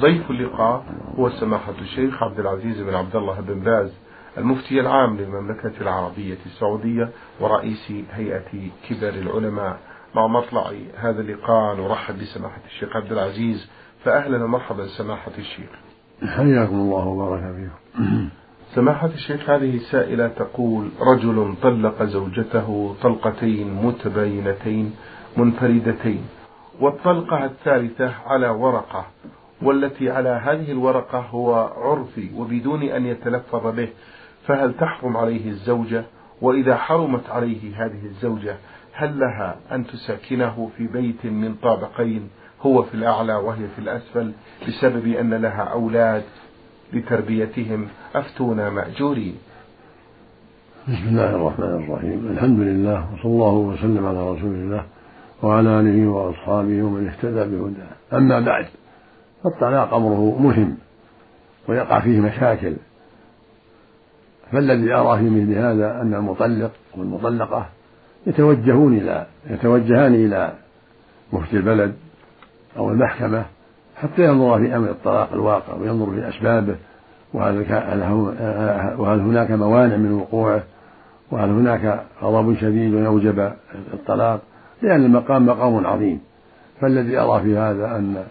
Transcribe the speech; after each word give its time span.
ضيف 0.00 0.30
اللقاء 0.30 0.84
هو 1.18 1.30
سماحة 1.30 1.74
الشيخ 1.80 2.22
عبد 2.22 2.40
العزيز 2.40 2.80
بن 2.80 2.94
عبد 2.94 3.16
الله 3.16 3.40
بن 3.40 3.60
باز 3.60 3.92
المفتي 4.38 4.80
العام 4.80 5.16
للمملكة 5.16 5.72
العربية 5.80 6.38
السعودية 6.46 7.08
ورئيس 7.40 7.92
هيئة 8.12 8.70
كبر 8.88 9.08
العلماء. 9.08 9.78
مع 10.14 10.26
مطلع 10.26 10.72
هذا 10.96 11.20
اللقاء 11.20 11.76
نرحب 11.76 12.18
بسماحة 12.18 12.60
الشيخ 12.66 12.96
عبد 12.96 13.12
العزيز. 13.12 13.70
فأهلا 14.04 14.44
ومرحبا 14.44 14.86
سماحة 14.86 15.32
الشيخ. 15.38 15.70
حياكم 16.36 16.74
الله 16.74 17.06
وبارك 17.06 17.42
فيكم. 17.42 18.28
سماحة 18.76 19.06
الشيخ 19.06 19.50
هذه 19.50 19.78
سائلة 19.78 20.28
تقول 20.28 20.90
رجل 21.00 21.54
طلق 21.62 22.02
زوجته 22.02 22.96
طلقتين 23.02 23.74
متباينتين 23.74 24.96
منفردتين 25.36 26.24
والطلقة 26.80 27.44
الثالثة 27.44 28.14
على 28.26 28.48
ورقة. 28.48 29.06
والتي 29.62 30.10
على 30.10 30.28
هذه 30.28 30.72
الورقة 30.72 31.18
هو 31.18 31.54
عرفي 31.76 32.28
وبدون 32.36 32.82
أن 32.82 33.06
يتلفظ 33.06 33.76
به 33.76 33.88
فهل 34.46 34.74
تحرم 34.74 35.16
عليه 35.16 35.48
الزوجة؟ 35.48 36.04
وإذا 36.42 36.76
حرمت 36.76 37.30
عليه 37.30 37.84
هذه 37.84 38.04
الزوجة 38.04 38.56
هل 38.92 39.18
لها 39.18 39.56
أن 39.72 39.86
تساكنه 39.86 40.70
في 40.76 40.86
بيت 40.86 41.26
من 41.26 41.54
طابقين 41.62 42.28
هو 42.62 42.82
في 42.82 42.94
الأعلى 42.94 43.34
وهي 43.34 43.68
في 43.76 43.78
الأسفل 43.78 44.32
بسبب 44.68 45.06
أن 45.06 45.34
لها 45.34 45.62
أولاد 45.62 46.22
لتربيتهم؟ 46.92 47.86
أفتونا 48.14 48.70
مأجورين. 48.70 49.34
بسم 50.88 51.08
الله 51.08 51.30
الرحمن 51.36 51.84
الرحيم. 51.84 52.28
الحمد 52.30 52.58
لله 52.60 53.14
وصلى 53.14 53.24
الله 53.32 53.52
وسلم 53.52 54.06
على 54.06 54.30
رسول 54.30 54.54
الله 54.54 54.84
وعلى 55.42 55.80
آله 55.80 56.08
وأصحابه 56.08 56.82
ومن 56.82 57.08
اهتدى 57.08 57.56
بهداه. 57.56 58.18
أما 58.18 58.40
بعد 58.40 58.66
فالطلاق 59.44 59.94
أمره 59.94 60.38
مهم 60.40 60.76
ويقع 61.68 62.00
فيه 62.00 62.20
مشاكل 62.20 62.76
فالذي 64.52 64.94
أرى 64.94 65.18
في 65.18 65.30
مثل 65.30 65.58
هذا 65.58 66.02
أن 66.02 66.14
المطلق 66.14 66.70
والمطلقة 66.96 67.66
يتوجهون 68.26 68.96
إلى 68.96 69.26
يتوجهان 69.50 70.14
إلى 70.14 70.52
مفتي 71.32 71.56
البلد 71.56 71.94
أو 72.76 72.90
المحكمة 72.90 73.44
حتى 73.96 74.24
ينظر 74.24 74.58
في 74.58 74.76
أمر 74.76 74.90
الطلاق 74.90 75.32
الواقع 75.32 75.74
وينظر 75.74 76.10
في 76.10 76.28
أسبابه 76.28 76.76
وهل 78.98 79.20
هناك 79.20 79.50
موانع 79.50 79.96
من 79.96 80.12
وقوعه 80.12 80.62
وهل 81.30 81.50
هناك 81.50 82.04
غضب 82.22 82.56
شديد 82.56 82.92
يوجب 82.92 83.52
الطلاق 83.94 84.40
لأن 84.82 85.04
المقام 85.04 85.46
مقام 85.46 85.86
عظيم. 85.86 86.20
فالذي 86.80 87.18
أرى 87.18 87.42
في 87.42 87.56
هذا 87.56 87.96
أن 87.96 88.24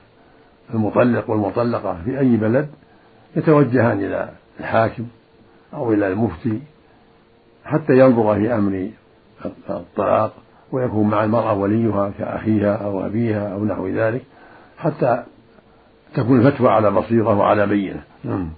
المطلق 0.73 1.29
والمطلقة 1.29 2.01
في 2.05 2.19
أي 2.19 2.37
بلد 2.37 2.69
يتوجهان 3.35 3.97
إلى 3.97 4.29
الحاكم 4.59 5.07
أو 5.73 5.93
إلى 5.93 6.07
المفتي 6.07 6.61
حتى 7.65 7.99
ينظر 7.99 8.35
في 8.35 8.53
أمر 8.53 8.89
الطلاق 9.69 10.33
ويكون 10.71 11.09
مع 11.09 11.23
المرأة 11.23 11.53
وليها 11.53 12.11
كأخيها 12.17 12.75
أو 12.75 13.05
أبيها 13.05 13.53
أو 13.53 13.65
نحو 13.65 13.87
ذلك 13.87 14.21
حتى 14.77 15.23
تكون 16.13 16.39
الفتوى 16.39 16.69
على 16.69 16.91
بصيرة 16.91 17.37
وعلى 17.37 17.67
بينة 17.67 18.03
نعم. 18.23 18.49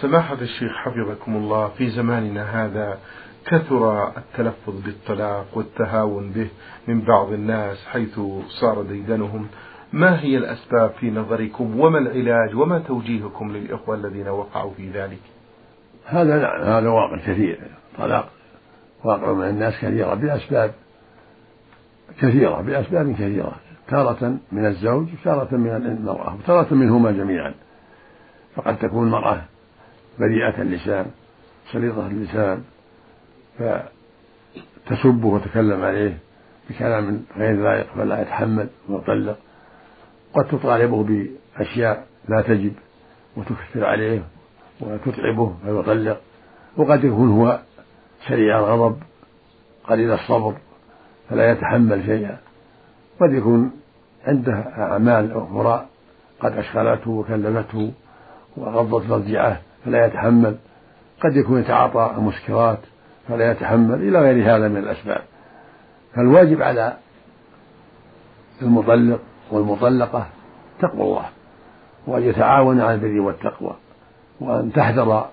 سماحة 0.00 0.34
الشيخ 0.34 0.72
حفظكم 0.72 1.36
الله 1.36 1.68
في 1.68 1.90
زماننا 1.90 2.64
هذا 2.64 2.98
كثر 3.46 4.08
التلفظ 4.16 4.80
بالطلاق 4.84 5.46
والتهاون 5.54 6.30
به 6.30 6.48
من 6.88 7.00
بعض 7.00 7.32
الناس 7.32 7.86
حيث 7.86 8.20
صار 8.48 8.82
ديدنهم 8.82 9.46
ما 9.92 10.20
هي 10.20 10.36
الأسباب 10.36 10.90
في 10.90 11.10
نظركم؟ 11.10 11.80
وما 11.80 11.98
العلاج؟ 11.98 12.54
وما 12.54 12.78
توجيهكم 12.78 13.52
للإخوة 13.52 13.94
الذين 13.94 14.28
وقعوا 14.28 14.72
في 14.76 14.90
ذلك؟ 14.90 15.18
هذا 16.06 16.48
هذا 16.48 16.88
واقع 16.88 17.16
كثير 17.16 17.60
طلاق 17.98 18.28
واقع 19.04 19.32
من 19.32 19.48
الناس 19.48 19.74
كثيرة 19.80 20.14
بأسباب 20.14 20.72
كثيرة 22.20 22.60
بأسباب 22.60 23.12
كثيرة 23.12 23.52
تارة 23.88 24.38
من 24.52 24.66
الزوج 24.66 25.08
وتارة 25.20 25.56
من 25.56 25.70
المرأة 25.70 26.34
وتارة 26.34 26.74
منهما 26.74 27.10
جميعا. 27.10 27.54
فقد 28.56 28.78
تكون 28.78 29.06
المرأة 29.06 29.42
بريئة 30.18 30.62
اللسان 30.62 31.06
سليطة 31.72 32.06
اللسان 32.06 32.62
فتسبه 33.58 35.26
وتكلم 35.28 35.84
عليه 35.84 36.18
بكلام 36.70 37.22
غير 37.36 37.62
لائق 37.62 37.86
فلا 37.94 38.22
يتحمل 38.22 38.68
ويطلق. 38.88 39.38
قد 40.34 40.44
تطالبه 40.44 41.04
بأشياء 41.04 42.06
لا 42.28 42.42
تجب 42.42 42.72
وتكثر 43.36 43.84
عليه 43.84 44.22
وتتعبه 44.80 45.54
فيطلق 45.64 46.20
وقد 46.76 47.04
يكون 47.04 47.30
هو 47.30 47.60
سريع 48.28 48.58
الغضب 48.58 48.96
قليل 49.84 50.12
الصبر 50.12 50.54
فلا 51.30 51.50
يتحمل 51.50 52.04
شيئا. 52.04 52.38
قد 53.20 53.32
يكون 53.32 53.70
عنده 54.26 54.52
أعمال 54.52 55.32
أخرى 55.32 55.86
قد 56.40 56.52
أشغلته 56.52 57.10
وكلفته 57.10 57.92
وغضت 58.56 59.10
مرجعه 59.10 59.60
فلا 59.84 60.06
يتحمل. 60.06 60.56
قد 61.20 61.36
يكون 61.36 61.60
يتعاطى 61.60 62.14
المسكرات 62.16 62.78
فلا 63.28 63.50
يتحمل 63.50 64.08
إلى 64.08 64.20
غير 64.20 64.56
هذا 64.56 64.68
من 64.68 64.76
الأسباب. 64.76 65.22
فالواجب 66.14 66.62
على 66.62 66.96
المطلق 68.62 69.20
والمطلقة 69.52 70.26
تقوى 70.80 71.02
الله 71.02 71.24
وأن 72.06 72.22
يتعاون 72.22 72.80
على 72.80 72.94
البر 72.94 73.20
والتقوى 73.20 73.76
وأن 74.40 74.72
تحذر 74.72 75.26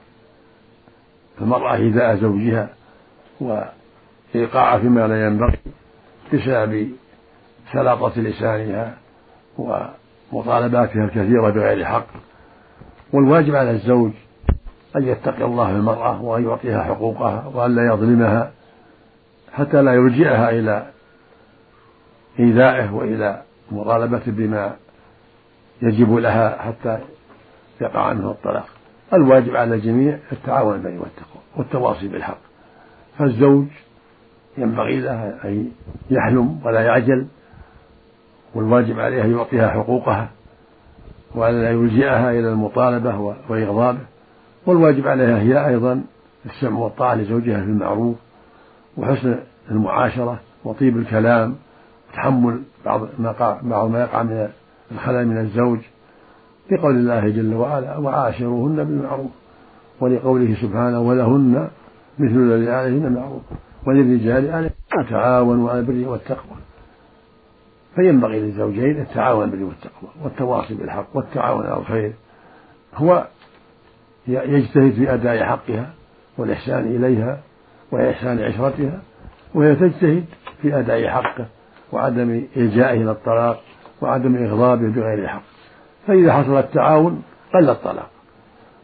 المرأة 1.42 1.76
إيذاء 1.76 2.16
زوجها 2.16 2.70
وإيقاعه 3.42 4.80
فيما 4.80 5.08
لا 5.08 5.26
ينبغي 5.26 5.58
بسبب 6.34 6.92
سلاطة 7.74 8.22
لسانها 8.22 8.98
ومطالباتها 9.58 11.04
الكثيرة 11.06 11.50
بغير 11.50 11.86
حق. 11.86 12.08
والواجب 13.14 13.56
على 13.56 13.72
الزوج 13.72 14.12
أن 14.96 15.04
يتقي 15.04 15.44
الله 15.44 15.66
في 15.66 15.76
المرأة 15.76 16.22
وأن 16.22 16.44
يعطيها 16.44 16.84
حقوقها 16.84 17.52
وأن 17.54 17.76
لا 17.76 17.94
يظلمها 17.94 18.52
حتى 19.54 19.82
لا 19.82 19.94
يلجئها 19.94 20.50
إلى 20.50 20.86
إيذائه 22.40 22.94
وإلى 22.94 23.42
مطالبة 23.72 24.22
بما 24.28 24.76
يجب 25.82 26.14
لها 26.14 26.62
حتى 26.62 27.00
يقع 27.82 28.02
عنه 28.02 28.32
الطلاق. 28.32 28.68
الواجب 29.14 29.56
على 29.56 29.76
الجميع 29.76 30.20
التعاون 30.32 30.82
بين 30.82 30.98
والتقوى 30.98 31.42
والتواصي 31.58 32.08
بالحق. 32.08 32.38
فالزوج 33.18 33.66
ينبغي 34.58 35.00
له 35.00 35.38
أن 35.46 35.72
يحلم 36.10 36.60
ولا 36.66 36.82
يعجل 36.82 37.28
والواجب 38.56 39.00
عليه 39.00 39.24
أن 39.24 39.32
يعطيها 39.32 39.70
حقوقها 39.70 40.30
وأن 41.36 41.62
لا 41.62 41.72
يلجئها 41.72 42.32
إلى 42.32 42.50
المطالبة 42.50 43.36
وإغضابه. 43.50 44.00
والواجب 44.66 45.08
عليها 45.08 45.40
هي 45.40 45.68
أيضا 45.68 46.04
السمع 46.46 46.80
والطاعة 46.80 47.16
لزوجها 47.16 47.62
في 47.62 47.68
المعروف 47.68 48.16
وحسن 48.98 49.40
المعاشرة 49.72 50.40
وطيب 50.64 50.98
الكلام 50.98 51.56
وتحمل 52.10 52.62
بعض 52.86 53.02
ما 53.20 53.60
بعض 53.64 53.90
ما 53.90 54.02
يقع 54.02 54.24
من 54.24 54.50
الخلل 54.92 55.28
من 55.28 55.38
الزوج 55.38 55.80
لقول 56.72 56.96
الله 56.96 57.30
جل 57.30 57.54
وعلا 57.54 57.98
وعاشروهن 57.98 58.76
بالمعروف 58.76 59.32
ولقوله 60.02 60.56
سبحانه 60.62 61.00
ولهن 61.00 61.68
مثل 62.20 62.36
الذي 62.36 62.72
عليهن 62.72 63.14
معروف 63.14 63.42
وللرجال 63.88 64.52
عليه 64.52 64.72
تعاونوا 65.10 65.70
على 65.70 65.80
البر 65.80 66.10
والتقوى 66.10 66.58
فينبغي 67.96 68.40
للزوجين 68.40 69.02
التعاون 69.02 69.50
بالبر 69.50 69.66
والتقوى 69.66 70.10
والتواصي 70.24 70.74
بالحق 70.74 71.08
والتعاون 71.14 71.66
على 71.66 71.80
الخير. 71.80 72.14
هو 72.96 73.28
يجتهد 74.28 74.92
في 74.92 75.14
أداء 75.14 75.44
حقها 75.44 75.90
والإحسان 76.38 76.96
إليها 76.96 77.40
وإحسان 77.92 78.40
عشرتها 78.40 79.02
وهي 79.54 79.76
تجتهد 79.76 80.26
في 80.62 80.80
أداء 80.80 81.08
حقه 81.08 81.46
وعدم 81.92 82.46
إلجائه 82.58 83.02
إلى 83.02 83.12
الطلاق 83.12 83.62
وعدم 84.02 84.36
إغضابه 84.36 84.90
بغير 84.90 85.28
حق 85.28 85.44
فإذا 86.08 86.34
حصل 86.34 86.58
التعاون 86.58 87.22
قل 87.54 87.70
الطلاق 87.70 88.10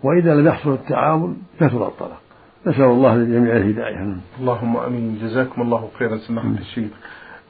وإذا 0.04 0.36
لم 0.36 0.48
يحصل 0.48 0.74
التعاون 0.74 1.38
كثر 1.60 1.88
الطلاق. 1.88 2.22
نسأل 2.68 2.84
الله 2.84 3.16
للجميع 3.16 3.56
الهداية. 3.57 4.18
اللهم 4.40 4.78
أمين. 4.78 5.19
جزاكم 5.22 5.62
الله 5.62 5.90
خيرا. 6.00 6.18
سماحة 6.18 6.48
الشيخ. 6.48 6.92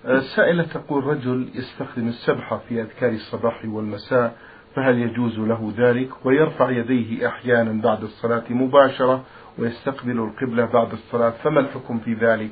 السائلة 0.06 0.64
تقول 0.64 1.04
رجل 1.04 1.50
يستخدم 1.56 2.08
السبحة 2.08 2.58
في 2.70 2.82
أذكار 2.82 3.10
الصباح 3.10 3.66
والمساء 3.66 4.36
فهل 4.76 5.00
يجوز 5.00 5.40
له 5.40 5.74
ذلك؟ 5.78 6.10
ويرفع 6.26 6.70
يديه 6.70 7.28
أحيانا 7.28 7.82
بعد 7.82 8.04
الصلاة 8.04 8.44
مباشرة 8.50 9.24
ويستقبل 9.60 10.20
القبلة 10.20 10.66
بعد 10.66 10.92
الصلاة 10.92 11.34
فما 11.44 11.60
الحكم 11.60 12.00
في 12.00 12.14
ذلك؟ 12.14 12.52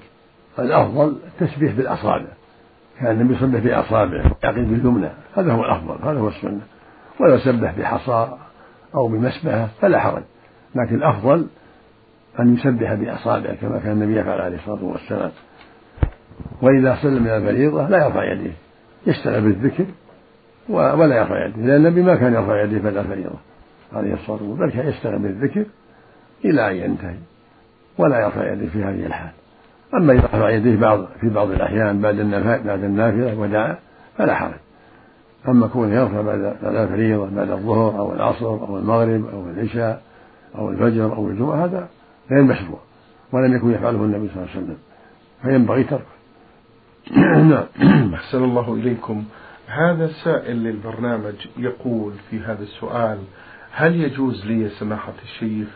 الأفضل 0.59 1.15
التسبيح 1.27 1.73
بالأصابع. 1.73 2.42
كان 2.99 3.11
النبي 3.11 3.33
يصبح 3.33 3.59
بأصابعه 3.59 4.35
يعقد 4.43 4.55
باليمنى 4.55 5.09
هذا 5.37 5.53
هو 5.53 5.65
الأفضل 5.65 6.09
هذا 6.09 6.19
هو 6.19 6.27
السنة. 6.27 6.61
ولو 7.19 7.37
سبح 7.37 7.73
بحصى 7.79 8.37
أو 8.95 9.07
بمسبحة 9.07 9.67
فلا 9.81 9.99
حرج. 9.99 10.23
لكن 10.75 10.95
الأفضل 10.95 11.47
أن 12.39 12.53
يسبح 12.53 12.93
بأصابعه 12.93 13.55
كما 13.55 13.79
كان 13.79 13.91
النبي 13.91 14.19
يفعل 14.19 14.41
عليه 14.41 14.57
الصلاة 14.57 14.83
والسلام. 14.83 15.31
وإذا 16.61 16.97
سلم 17.01 17.23
من 17.23 17.29
الفريضة 17.29 17.89
لا 17.89 18.05
يرفع 18.05 18.31
يديه. 18.31 18.53
يشتغل 19.07 19.41
بالذكر 19.41 19.85
ولا 20.69 21.17
يرفع 21.17 21.45
يديه. 21.45 21.65
لأن 21.65 21.85
النبي 21.85 22.01
ما 22.01 22.15
كان 22.15 22.33
يرفع 22.33 22.63
يديه 22.63 22.81
بعد 22.81 22.97
الفريضة 22.97 23.35
عليه 23.93 24.13
الصلاة 24.13 24.43
والسلام. 24.43 24.69
بل 24.69 24.71
كان 24.71 24.87
يشتغل 24.87 25.19
بالذكر 25.19 25.65
إلى 26.45 26.71
أن 26.71 26.75
ينتهي. 26.75 27.17
ولا 27.97 28.19
يرفع 28.19 28.51
يديه 28.51 28.69
في 28.69 28.83
هذه 28.83 29.05
الحال. 29.05 29.31
أما 29.93 30.13
إذا 30.13 30.25
رفع 30.25 30.49
يديه 30.49 30.77
بعض 30.77 31.05
في 31.21 31.29
بعض 31.29 31.51
الأحيان 31.51 32.01
بعد 32.01 32.15
بعد 32.65 32.83
النافلة 32.83 33.39
ودعا 33.39 33.77
فلا 34.17 34.35
حرج. 34.35 34.53
أما 35.47 35.67
كونه 35.67 35.95
يرفع 35.95 36.21
بعد 36.21 36.55
الفريضة 36.63 37.29
بعد 37.29 37.49
الظهر 37.49 37.99
أو 37.99 38.13
العصر 38.13 38.45
أو 38.45 38.77
المغرب 38.77 39.25
أو 39.33 39.49
العشاء 39.49 40.01
أو 40.55 40.69
الفجر 40.69 41.15
أو 41.15 41.29
الجمعة 41.29 41.65
هذا 41.65 41.87
غير 42.31 42.43
مشروع 42.43 42.79
ولم 43.31 43.55
يكن 43.55 43.71
يفعله 43.71 44.03
النبي 44.03 44.29
صلى 44.29 44.43
الله 44.43 44.49
عليه 44.55 44.63
وسلم 44.63 44.77
فينبغي 45.41 45.83
تركه. 45.83 46.13
نعم. 47.49 48.13
أحسن 48.13 48.43
الله 48.43 48.73
إليكم. 48.73 49.23
هذا 49.67 50.07
سائل 50.23 50.63
للبرنامج 50.63 51.47
يقول 51.57 52.13
في 52.29 52.39
هذا 52.39 52.63
السؤال 52.63 53.17
هل 53.71 53.95
يجوز 53.95 54.45
لي 54.45 54.69
سماحة 54.69 55.13
الشيخ 55.23 55.67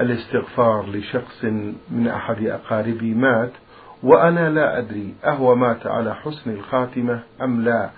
الاستغفار 0.00 0.86
لشخص 0.90 1.44
من 1.90 2.08
أحد 2.08 2.46
أقاربي 2.46 3.14
مات 3.14 3.52
وأنا 4.02 4.50
لا 4.50 4.78
أدري 4.78 5.14
أهو 5.24 5.54
مات 5.54 5.86
على 5.86 6.14
حسن 6.14 6.50
الخاتمة 6.50 7.22
أم 7.42 7.62
لا. 7.62 7.90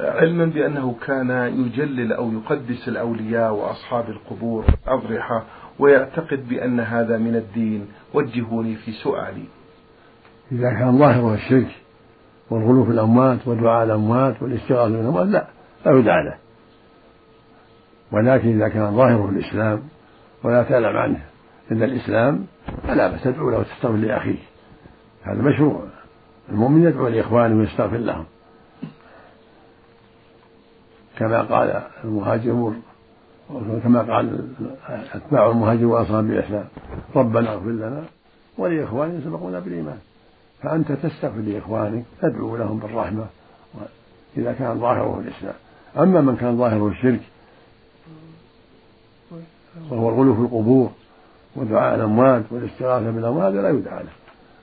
علما 0.00 0.44
بأنه 0.44 0.96
كان 1.06 1.30
يجلل 1.30 2.12
أو 2.12 2.32
يقدس 2.32 2.88
الأولياء 2.88 3.54
وأصحاب 3.54 4.10
القبور 4.10 4.64
والأضرحة 4.64 5.44
ويعتقد 5.78 6.48
بأن 6.48 6.80
هذا 6.80 7.18
من 7.18 7.36
الدين. 7.36 7.88
وجهوني 8.14 8.76
في 8.76 8.92
سؤالي. 8.92 9.44
إذا 10.52 10.70
كان 10.70 10.98
ظاهره 10.98 11.34
الشرك 11.34 11.76
والغلو 12.50 12.84
في 12.84 12.90
الأموات 12.90 13.48
ودعاء 13.48 13.84
الأموات 13.84 14.42
والاستغاثة 14.42 14.96
بالأموات 14.96 15.26
لا 15.26 15.46
لا 15.86 15.98
يدعى 15.98 16.24
له 16.24 16.36
ولكن 18.12 18.48
إذا 18.48 18.68
كان 18.68 18.96
ظاهره 18.96 19.28
الإسلام 19.28 19.82
ولا 20.46 20.62
تعلم 20.62 20.96
عنه. 20.96 21.20
إلا 21.70 21.84
الإسلام 21.84 22.46
فلا 22.88 23.08
بأس 23.08 23.22
تدعو 23.22 23.50
له 23.50 23.58
وتستغفر 23.58 23.96
لأخيك 23.96 24.38
هذا 25.22 25.42
مشروع. 25.42 25.82
المؤمن 26.48 26.82
يدعو 26.82 27.08
لإخوانه 27.08 27.58
ويستغفر 27.58 27.96
لهم. 27.96 28.24
كما 31.18 31.42
قال 31.42 31.82
المهاجرون 32.04 32.82
كما 33.82 34.02
قال 34.02 34.48
أتباع 35.14 35.50
المهاجر 35.50 35.86
وأصحاب 35.86 36.30
الإسلام 36.30 36.64
ربنا 37.16 37.52
اغفر 37.52 37.70
لنا 37.70 38.04
ولإخواننا 38.58 39.20
سبقونا 39.24 39.60
بالإيمان. 39.60 39.98
فأنت 40.62 40.92
تستغفر 40.92 41.40
لإخوانك 41.40 42.04
تدعو 42.22 42.56
لهم 42.56 42.78
بالرحمة 42.78 43.26
إذا 44.36 44.52
كان 44.52 44.80
ظاهره 44.80 45.20
الإسلام. 45.20 45.54
أما 45.98 46.20
من 46.20 46.36
كان 46.36 46.58
ظاهره 46.58 46.88
الشرك 46.88 47.20
وهو 49.90 50.08
الغلو 50.08 50.34
في 50.34 50.40
القبور 50.40 50.90
ودعاء 51.56 51.94
الأموات 51.94 52.42
والاستغاثة 52.50 53.10
بالأموات 53.10 53.54
لا 53.54 53.68
يدعى 53.68 54.02
له. 54.02 54.10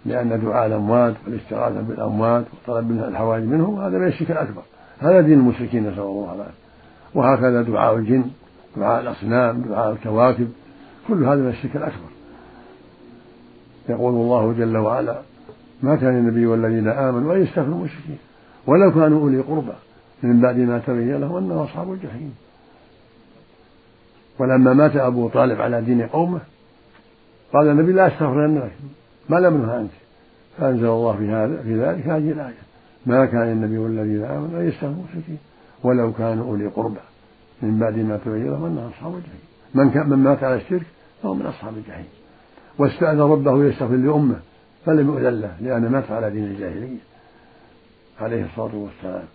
لأن 0.05 0.41
دعاء 0.41 0.67
الأموات 0.67 1.13
والاستغاثة 1.25 1.81
بالأموات 1.81 2.45
وطلب 2.53 2.91
منها 2.91 3.07
الحوائج 3.07 3.43
منهم 3.43 3.79
هذا 3.79 3.97
من 3.97 4.07
الشرك 4.07 4.31
الأكبر. 4.31 4.61
هذا 4.99 5.21
دين 5.21 5.39
المشركين 5.39 5.89
نسأل 5.89 5.99
الله 5.99 6.33
العافية. 6.33 6.53
وهكذا 7.15 7.61
دعاء 7.61 7.95
الجن 7.95 8.23
دعاء 8.77 9.01
الأصنام 9.01 9.61
دعاء 9.61 9.91
الكواكب 9.91 10.49
كل 11.07 11.23
هذا 11.23 11.41
من 11.41 11.49
الشرك 11.49 11.75
الأكبر. 11.75 12.09
يقول 13.89 14.13
الله 14.13 14.53
جل 14.53 14.77
وعلا 14.77 15.21
ما 15.81 15.95
كان 15.95 16.17
النبي 16.17 16.45
والذين 16.45 16.87
آمنوا 16.87 17.35
أن 17.35 17.41
يستغفروا 17.41 17.75
المشركين 17.75 18.17
ولو 18.67 18.91
كانوا 18.91 19.19
أولي 19.21 19.39
قربى 19.39 19.73
من 20.23 20.41
بعد 20.41 20.57
ما 20.57 20.79
تبين 20.79 21.21
لهم 21.21 21.35
أنهم 21.35 21.57
أصحاب 21.57 21.93
الجحيم. 21.93 22.35
ولما 24.39 24.73
مات 24.73 24.95
أبو 24.95 25.29
طالب 25.29 25.61
على 25.61 25.81
دين 25.81 26.07
قومه 26.07 26.39
قال 27.53 27.67
النبي 27.67 27.91
لا 27.91 28.07
أستغفرن 28.07 28.57
لك 28.57 28.71
ما 29.29 29.35
لم 29.37 29.65
نهى 29.65 29.75
عنك. 29.75 29.89
فأنزل 30.57 30.85
الله 30.85 31.13
في 31.17 31.29
هذا 31.29 31.61
في 31.63 31.79
ذلك 31.79 32.07
هذه 32.07 32.31
الآية. 32.31 32.63
ما 33.05 33.25
كان 33.25 33.51
النبي 33.51 33.77
والذين 33.77 34.23
آمنوا 34.23 34.59
أن 34.59 34.67
يستغفروا 34.67 34.93
المشركين 34.93 35.37
ولو 35.83 36.13
كانوا 36.13 36.45
أولي 36.45 36.67
قربى. 36.67 36.99
من 37.61 37.79
بعد 37.79 37.97
ما 37.97 38.17
تبين 38.25 38.45
لهم 38.45 38.65
أنهم 38.65 38.87
أصحاب 38.87 39.13
الجحيم. 39.15 39.39
من 39.73 39.91
كان 39.91 40.09
من 40.09 40.17
مات 40.17 40.43
على 40.43 40.55
الشرك 40.55 40.85
فهو 41.23 41.33
من 41.33 41.45
أصحاب 41.45 41.77
الجحيم. 41.77 42.05
واستأذن 42.77 43.21
ربه 43.21 43.65
يستغفر 43.65 43.95
لأمه 43.95 44.39
فلم 44.85 45.07
يؤذن 45.07 45.41
له 45.41 45.55
لأنه 45.61 45.89
مات 45.89 46.11
على 46.11 46.29
دين 46.29 46.43
الجاهلية. 46.43 46.97
عليه 48.21 48.45
الصلاة 48.45 48.75
والسلام. 48.75 49.25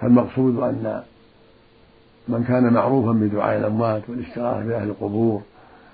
فالمقصود 0.00 0.58
أن 0.58 1.02
من 2.28 2.44
كان 2.44 2.72
معروفا 2.72 3.12
بدعاء 3.12 3.58
الأموات 3.58 4.02
والاستغاثة 4.08 4.66
بأهل 4.66 4.88
القبور 4.88 5.42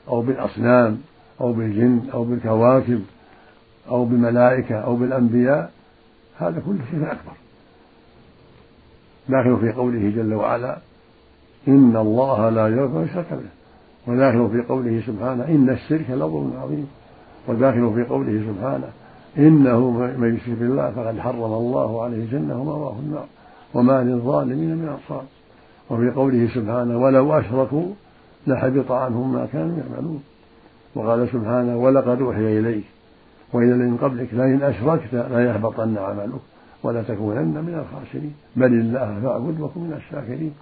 أو 0.09 0.23
بالأصنام 0.23 0.99
أو 1.41 1.53
بالجن 1.53 2.01
أو 2.15 2.25
بالكواكب 2.25 3.03
أو 3.89 4.05
بالملائكة 4.05 4.75
أو 4.75 4.97
بالأنبياء 4.97 5.73
هذا 6.39 6.63
كله 6.67 6.79
شيء 6.91 7.03
أكبر. 7.03 7.33
داخل 9.29 9.61
في 9.61 9.73
قوله 9.73 10.13
جل 10.17 10.35
وعلا 10.35 10.79
إن 11.69 11.97
الله 11.97 12.49
لا 12.49 12.69
يغفر 12.69 13.03
يشرك 13.03 13.27
به. 13.31 14.13
وداخل 14.13 14.51
في 14.51 14.69
قوله 14.69 15.03
سبحانه 15.07 15.45
إن 15.45 15.71
الشرك 15.71 16.11
لظلم 16.11 16.53
عظيم. 16.63 16.87
وداخل 17.49 17.93
في 17.95 18.05
قوله 18.05 18.43
سبحانه 18.53 18.89
إنه 19.39 19.91
من 19.91 20.37
يشرك 20.37 20.59
بالله 20.59 20.91
فقد 20.91 21.19
حرم 21.19 21.53
الله 21.53 22.03
عليه 22.03 22.17
الجنة 22.17 22.61
ومأواه 22.61 22.97
النار. 22.99 23.27
وما 23.75 24.03
للظالمين 24.03 24.77
من 24.77 24.89
أنصار. 24.89 25.25
وفي 25.93 26.11
قوله 26.11 26.49
سبحانه 26.55 26.99
ولو 26.99 27.39
أشركوا 27.39 27.87
لحبط 28.47 28.93
عنهم 28.93 29.33
ما 29.33 29.47
كانوا 29.53 29.77
يعملون 29.79 30.23
وقال 30.95 31.29
سبحانه 31.29 31.77
ولقد 31.77 32.21
أوحي 32.21 32.59
إليك 32.59 32.85
وإلى 33.53 33.75
من 33.75 33.97
قبلك 33.97 34.35
لئن 34.35 34.63
أشركت 34.63 35.15
ليحبطن 35.15 35.99
عملك 35.99 36.41
ولتكونن 36.83 37.65
من 37.65 37.75
الخاسرين. 37.75 38.35
بل 38.57 38.73
الله 38.73 39.21
فاعبد 39.23 39.61
وكن 39.61 39.81
من 39.81 39.93
الشاكرين 39.93 40.55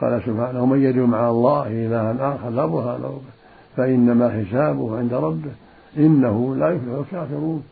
قال 0.00 0.22
سبحانه 0.26 0.62
ومن 0.62 0.82
يدعو 0.82 1.06
مع 1.06 1.28
الله 1.28 1.66
إلها 1.66 2.34
آخر 2.34 2.50
لا 2.50 2.66
برهان 2.66 3.02
له 3.02 3.20
فإنما 3.76 4.28
حسابه 4.28 4.98
عند 4.98 5.14
ربه 5.14 5.50
إنه 5.96 6.56
لا 6.56 6.70
يفلح 6.70 6.98
الكافرون 6.98 7.62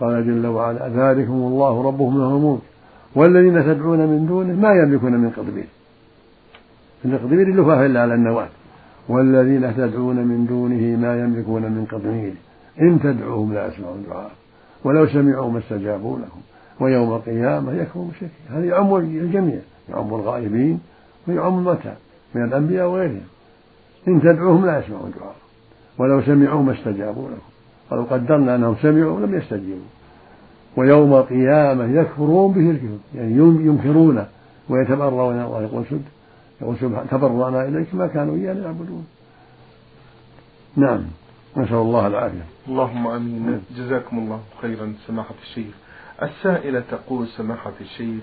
قال 0.00 0.26
جل 0.26 0.46
وعلا 0.46 0.88
ذلكم 0.88 1.32
الله 1.32 1.82
ربهم 1.82 2.18
له 2.18 2.36
الملك 2.36 2.60
والذين 3.14 3.64
تدعون 3.64 3.98
من 3.98 4.26
دونه 4.26 4.52
ما 4.52 4.72
يملكون 4.74 5.12
من 5.12 5.30
قطمير 5.30 5.66
القطمير 7.04 7.48
اللفافة 7.48 7.86
إلا 7.86 8.02
على 8.02 8.14
النواة. 8.14 8.48
والذين 9.08 9.76
تدعون 9.76 10.16
من 10.16 10.46
دونه 10.46 10.96
ما 11.06 11.20
يملكون 11.20 11.62
من 11.62 11.86
قطمير 11.92 12.32
إن 12.80 13.00
تدعوهم 13.00 13.54
لا 13.54 13.66
يسمعوا 13.66 13.94
الدعاء. 13.94 14.30
ولو 14.84 15.06
سمعوا 15.06 15.50
ما 15.50 15.58
استجابوا 15.58 16.18
لكم 16.18 16.40
ويوم 16.80 17.14
القيامة 17.14 17.72
يكفرون 17.72 18.08
بشرك 18.08 18.30
هذا 18.50 18.64
يعم 18.64 18.96
الجميع. 18.96 19.58
يعم 19.88 20.14
الغائبين 20.14 20.80
ويعم 21.28 21.58
الموتى 21.58 21.94
من 22.34 22.44
الأنبياء 22.44 22.88
وغيرهم. 22.88 23.20
إن 24.08 24.20
تدعوهم 24.20 24.66
لا 24.66 24.78
يسمعوا 24.78 25.06
الدعاء. 25.06 25.34
ولو 25.98 26.22
سمعوا 26.22 26.62
ما 26.62 26.72
استجابوا 26.72 27.28
لكم 27.28 27.50
ولو 27.90 28.02
قدرنا 28.02 28.54
أنهم 28.54 28.76
سمعوا 28.82 29.20
لم 29.20 29.34
يستجيبوا. 29.34 29.90
ويوم 30.76 31.14
القيامة 31.14 31.84
يكفرون 31.84 32.52
بشركهم 32.52 32.98
يعني 33.14 33.32
ينكرونه 33.66 34.26
ويتبرؤون 34.68 35.34
من 35.34 35.42
الله 35.42 35.84
يقول 36.62 36.76
سبحانه 36.76 37.06
تبرأنا 37.10 37.64
إليك 37.68 37.94
ما 37.94 38.06
كانوا 38.06 38.36
إيانا 38.36 38.64
يعبدون. 38.64 39.06
نعم. 40.76 41.04
نسأل 41.56 41.74
الله 41.74 42.06
العافية. 42.06 42.44
اللهم 42.68 43.06
آمين. 43.06 43.62
جزاكم 43.76 44.18
الله 44.18 44.40
خيرا 44.62 44.94
سماحة 45.06 45.34
الشيخ. 45.42 45.74
السائلة 46.22 46.82
تقول 46.90 47.28
سماحة 47.28 47.72
الشيخ 47.80 48.22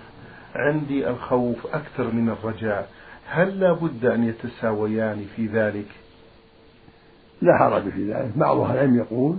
عندي 0.56 1.10
الخوف 1.10 1.68
أكثر 1.68 2.12
من 2.14 2.30
الرجاء. 2.30 2.90
هل 3.30 3.60
لا 3.60 3.74
بد 3.74 4.06
أن 4.06 4.24
يتساويان 4.24 5.26
في 5.36 5.48
ذلك؟ 5.48 5.88
لا 7.42 7.58
حرج 7.58 7.90
في 7.90 8.14
ذلك. 8.14 8.32
بعض 8.36 8.58
أهل 8.58 8.74
العلم 8.74 8.98
يقول 8.98 9.38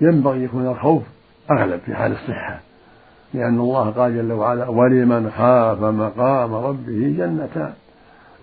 ينبغي 0.00 0.44
يكون 0.44 0.66
الخوف 0.66 1.02
أغلب 1.50 1.80
في 1.80 1.94
حال 1.94 2.12
الصحة 2.12 2.60
لأن 3.34 3.58
الله 3.58 3.90
قال 3.90 4.16
جل 4.16 4.32
وعلا 4.32 4.68
ولمن 4.68 5.30
خاف 5.30 5.80
مقام 5.80 6.54
ربه 6.54 7.14
جنتان. 7.18 7.72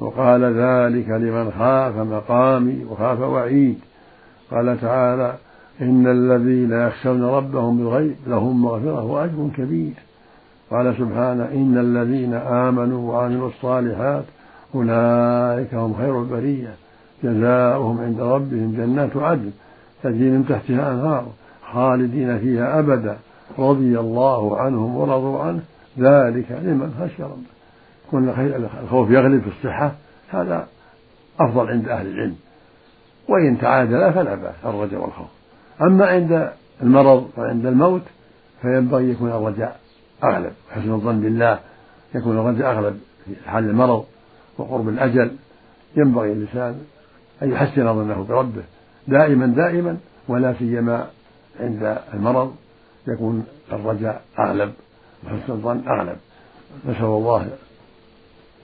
وقال 0.04 0.44
ذلك 0.44 1.10
لمن 1.10 1.52
خاف 1.52 1.98
مقامي 1.98 2.86
وخاف 2.90 3.20
وعيد. 3.20 3.80
قال 4.52 4.82
تعالى 4.82 5.36
إن 5.82 6.08
الذين 6.08 6.72
يخشون 6.72 7.24
ربهم 7.24 7.78
بالغيب 7.78 8.16
لهم 8.28 8.62
مغفرة 8.62 9.04
وأجر 9.04 9.50
كبير. 9.58 9.94
قال 10.72 10.96
سبحانه 10.98 11.46
إن 11.54 11.78
الذين 11.78 12.34
آمنوا 12.34 13.12
وعملوا 13.12 13.50
الصالحات 13.50 14.24
أولئك 14.76 15.74
هم 15.74 15.94
خير 15.94 16.22
البرية. 16.22 16.74
جزاؤهم 17.24 18.02
عند 18.02 18.22
ربهم 18.22 18.74
جنات 18.78 19.18
عدن 19.18 19.52
تجري 20.04 20.30
من 20.30 20.46
تحتها 20.50 20.92
أنهار 20.92 21.26
خالدين 21.74 22.40
فيها 22.40 22.80
أبدا. 22.80 23.18
رضي 23.60 24.00
الله 24.00 24.58
عنهم 24.58 24.96
ورضوا 24.96 25.40
عنه. 25.40 25.62
ذلك 26.00 26.52
لمن 26.52 26.94
خشي 27.00 27.24
ربه. 27.24 27.53
كون 28.14 28.30
الخوف 28.84 29.10
يغلب 29.10 29.42
في 29.42 29.48
الصحة 29.48 29.92
هذا 30.30 30.68
أفضل 31.40 31.70
عند 31.70 31.90
أهل 31.90 32.08
العلم. 32.08 32.36
وإن 33.28 33.60
تعادل 33.62 34.14
فلا 34.14 34.36
بأس 34.36 34.56
الرجاء 34.66 35.02
والخوف. 35.02 35.28
أما 35.82 36.06
عند 36.06 36.52
المرض 36.82 37.30
وعند 37.38 37.66
الموت 37.66 38.02
فينبغي 38.62 39.12
يكون 39.12 39.30
الرجاء 39.30 39.80
أغلب. 40.24 40.52
حسن 40.72 40.94
الظن 40.94 41.22
بالله 41.22 41.60
يكون 42.16 42.38
الرجاء 42.38 42.72
أغلب 42.72 43.00
في 43.26 43.50
حال 43.50 43.64
المرض 43.64 44.06
وقرب 44.58 44.90
الأجل. 44.90 45.32
ينبغي 45.96 46.32
الإنسان 46.32 46.82
أن 47.44 47.52
يحسن 47.52 47.94
ظنه 47.94 48.26
بربه. 48.30 48.64
دائما 49.08 49.48
دائما 49.48 49.98
ولا 50.28 50.54
سيما 50.60 51.08
عند 51.60 51.98
المرض 52.14 52.56
يكون 53.08 53.46
الرجاء 53.72 54.22
أغلب 54.40 54.74
وحسن 55.26 55.54
الظن 55.54 55.82
أغلب. 55.88 56.18
نسأل 56.86 57.06
الله 57.06 57.48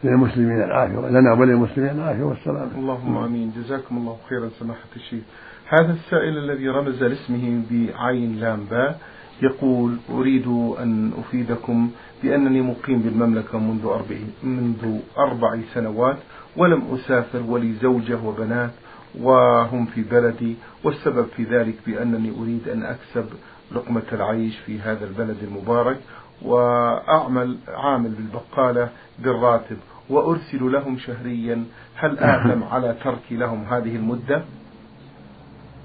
للمسلمين 0.03 0.61
العافية 0.63 1.09
لنا 1.09 1.33
وللمسلمين 1.33 1.89
العافية 1.91 2.23
والسلامة. 2.23 2.71
اللهم 2.77 3.17
آمين. 3.17 3.51
جزاكم 3.57 3.97
الله 3.97 4.17
خيرا 4.29 4.49
سماحة 4.59 4.89
الشيخ. 4.95 5.23
هذا 5.67 5.91
السائل 5.93 6.37
الذي 6.37 6.69
رمز 6.69 7.03
لاسمه 7.03 7.61
بعين 7.71 8.39
لام 8.39 8.63
باء 8.71 8.99
يقول 9.41 9.97
أريد 10.09 10.47
أن 10.79 11.11
أفيدكم 11.19 11.91
بأنني 12.23 12.61
مقيم 12.61 12.99
بالمملكة 12.99 13.59
منذ 13.59 13.85
أربع 13.85 14.15
منذ 14.43 14.99
أربع 15.17 15.59
سنوات 15.73 16.17
ولم 16.57 16.81
أسافر 16.93 17.41
ولي 17.47 17.73
زوجة 17.73 18.17
وبنات 18.25 18.71
وهم 19.19 19.85
في 19.85 20.01
بلدي 20.01 20.55
والسبب 20.83 21.25
في 21.35 21.43
ذلك 21.43 21.75
بأنني 21.87 22.31
أريد 22.41 22.69
أن 22.69 22.83
أكسب 22.83 23.25
لقمة 23.71 24.03
العيش 24.13 24.57
في 24.65 24.79
هذا 24.79 25.05
البلد 25.05 25.37
المبارك 25.43 25.97
وأعمل 26.41 27.57
عامل 27.67 28.09
بالبقالة 28.09 28.89
بالراتب 29.19 29.77
وأرسل 30.09 30.71
لهم 30.71 30.97
شهريا. 30.97 31.65
هل 31.95 32.19
آثم 32.19 32.63
على 32.73 32.95
ترك 33.03 33.31
لهم 33.31 33.63
هذه 33.63 33.95
المدة؟ 33.95 34.41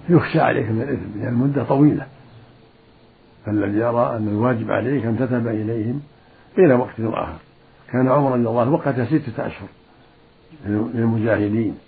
يخشى 0.09 0.41
عليك 0.41 0.69
من 0.69 0.83
الإثم 0.83 1.21
لأن 1.21 1.29
المدة 1.29 1.65
طويلة. 1.65 2.07
فالذي 3.47 3.79
يرى 3.79 4.17
أن 4.17 4.29
الواجب 4.29 4.71
عليك 4.71 5.05
أن 5.05 5.19
تذهب 5.19 5.47
إليهم 5.49 6.03
إلى 6.59 6.75
وقت 6.75 7.01
آخر. 7.01 7.39
كان 7.93 8.09
عمر 8.09 8.33
رضي 8.33 8.49
الله 8.49 8.71
وقت 8.71 9.01
ستة 9.01 9.47
أشهر 9.47 9.69
للمجاهدين 10.67 11.79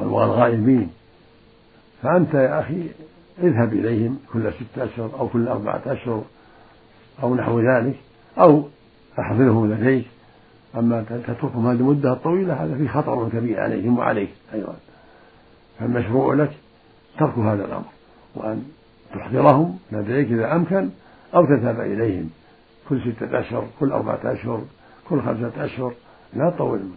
والغائبين. 0.00 0.90
فأنت 2.02 2.34
يا 2.34 2.60
أخي 2.60 2.86
اذهب 3.42 3.72
إليهم 3.72 4.18
كل 4.32 4.52
ستة 4.52 4.84
أشهر 4.84 5.10
أو 5.18 5.28
كل 5.28 5.48
أربعة 5.48 5.82
أشهر. 5.86 6.24
أو 7.22 7.34
نحو 7.34 7.60
ذلك 7.60 7.96
أو 8.38 8.68
أحضرهم 9.18 9.72
لديك. 9.72 10.06
أما 10.76 11.02
تتركهم 11.02 11.66
هذه 11.66 11.76
المدة 11.76 12.12
الطويلة 12.12 12.64
هذا 12.64 12.76
فيه 12.76 12.88
خطر 12.88 13.28
كبير 13.28 13.60
عليهم 13.60 13.98
وعليك 13.98 14.30
أيضا. 14.54 14.76
فالمشروع 15.78 16.34
لك 16.34 16.50
ترك 17.18 17.38
هذا 17.38 17.64
الأمر 17.64 17.84
وأن 18.34 18.64
تحضرهم 19.14 19.78
لديك 19.92 20.26
إذا 20.26 20.56
أمكن 20.56 20.90
أو 21.34 21.46
تذهب 21.46 21.80
إليهم. 21.80 22.30
كل 22.88 23.00
ستة 23.00 23.40
أشهر 23.40 23.66
كل 23.80 23.92
أربعة 23.92 24.20
أشهر 24.24 24.62
كل 25.08 25.22
خمسة 25.22 25.64
أشهر 25.64 25.92
لا 26.34 26.50
تطول 26.50 26.78
المدة. 26.78 26.96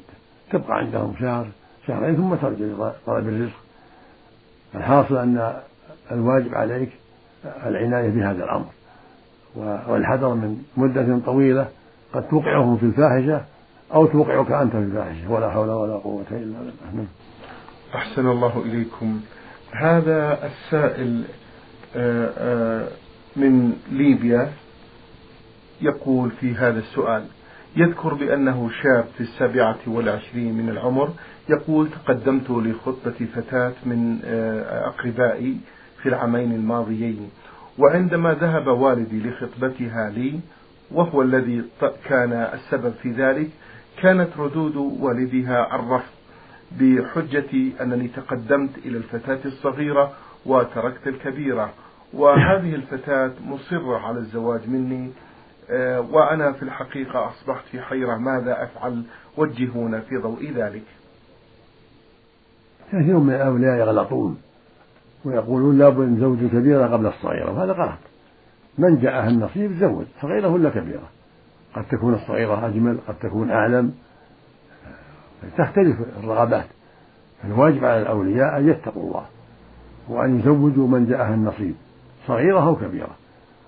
تبقى 0.51 0.77
عندهم 0.77 1.13
شهر 1.19 1.47
شهرين 1.87 2.15
ثم 2.15 2.35
ترجع 2.35 2.65
لطلب 2.65 3.27
الرزق. 3.27 3.59
الحاصل 4.75 5.17
أن 5.17 5.53
الواجب 6.11 6.55
عليك 6.55 6.89
العناية 7.65 8.09
بهذا 8.09 8.43
الأمر. 8.43 8.65
والحذر 9.87 10.33
من 10.33 10.57
مدة 10.77 11.19
طويلة 11.25 11.67
قد 12.13 12.27
توقعهم 12.27 12.77
في 12.77 12.83
الفاحشة 12.83 13.41
أو 13.93 14.05
توقعك 14.05 14.51
أنت 14.51 14.71
في 14.71 14.77
الفاحشة 14.77 15.31
ولا 15.31 15.49
حول 15.49 15.69
ولا 15.69 15.93
قوة 15.93 16.25
إلا 16.31 16.59
بالله. 16.59 16.93
نعم. 16.93 17.07
أحسن 17.95 18.27
الله 18.27 18.63
إليكم. 18.65 19.19
هذا 19.71 20.39
السائل 20.45 21.23
آه، 21.95 22.31
آه، 22.37 22.87
من 23.35 23.73
ليبيا 23.91 24.51
يقول 25.81 26.31
في 26.31 26.55
هذا 26.55 26.79
السؤال 26.79 27.23
يذكر 27.75 28.13
بأنه 28.13 28.69
شاب 28.69 29.05
في 29.17 29.21
السابعة 29.21 29.77
والعشرين 29.87 30.53
من 30.53 30.69
العمر 30.69 31.09
يقول 31.49 31.89
تقدمت 31.89 32.49
لخطبة 32.49 33.27
فتاة 33.35 33.73
من 33.85 34.19
آه، 34.25 34.87
أقربائي 34.87 35.57
في 36.01 36.09
العامين 36.09 36.51
الماضيين. 36.51 37.29
وعندما 37.79 38.33
ذهب 38.33 38.67
والدي 38.67 39.29
لخطبتها 39.29 40.09
لي 40.09 40.39
وهو 40.91 41.21
الذي 41.21 41.63
كان 42.05 42.33
السبب 42.33 42.93
في 43.01 43.11
ذلك 43.11 43.49
كانت 44.01 44.29
ردود 44.37 44.75
والدها 44.75 45.75
الرفض 45.75 46.19
بحجة 46.71 47.81
أنني 47.81 48.07
تقدمت 48.07 48.77
إلى 48.77 48.97
الفتاة 48.97 49.39
الصغيرة 49.45 50.13
وتركت 50.45 51.07
الكبيرة. 51.07 51.73
وهذه 52.13 52.75
الفتاة 52.75 53.31
مصرة 53.45 53.97
على 53.97 54.17
الزواج 54.17 54.69
مني 54.69 55.11
آه، 55.69 56.01
وأنا 56.01 56.51
في 56.51 56.63
الحقيقة 56.63 57.27
أصبحت 57.27 57.65
في 57.71 57.81
حيرة 57.81 58.17
ماذا 58.17 58.63
أفعل؟ 58.63 59.03
وجهونا 59.37 59.99
في 59.99 60.17
ضوء 60.17 60.51
ذلك. 60.55 60.83
كثير 62.87 63.17
من 63.17 63.33
الأولياء 63.33 63.77
يغلطون 63.77 64.41
ويقولون 65.25 65.77
لابد 65.77 65.97
من 65.97 66.19
زوج 66.19 66.37
كبيرة 66.51 66.87
قبل 66.87 67.07
الصغيرة 67.07 67.51
وهذا 67.51 67.71
غلط. 67.71 67.99
من 68.77 68.99
جاءها 68.99 69.29
النصيب 69.29 69.71
زوج 69.71 70.05
صغيرة 70.21 70.47
ولا 70.47 70.69
كبيرة؟ 70.69 71.09
قد 71.75 71.83
تكون 71.91 72.13
الصغيرة 72.13 72.67
أجمل 72.67 72.97
قد 73.07 73.15
تكون 73.21 73.51
أعلم. 73.51 73.93
تختلف 75.57 75.97
الرغبات. 76.23 76.65
فالواجب 77.41 77.85
على 77.85 78.01
الأولياء 78.01 78.57
أن 78.57 78.69
يتقوا 78.69 79.03
الله 79.03 79.25
وأن 80.09 80.39
يزوجوا 80.39 80.87
من 80.87 81.05
جاءها 81.05 81.33
النصيب 81.33 81.75
صغيرة 82.27 82.67
أو 82.67 82.75
كبيرة. 82.75 83.15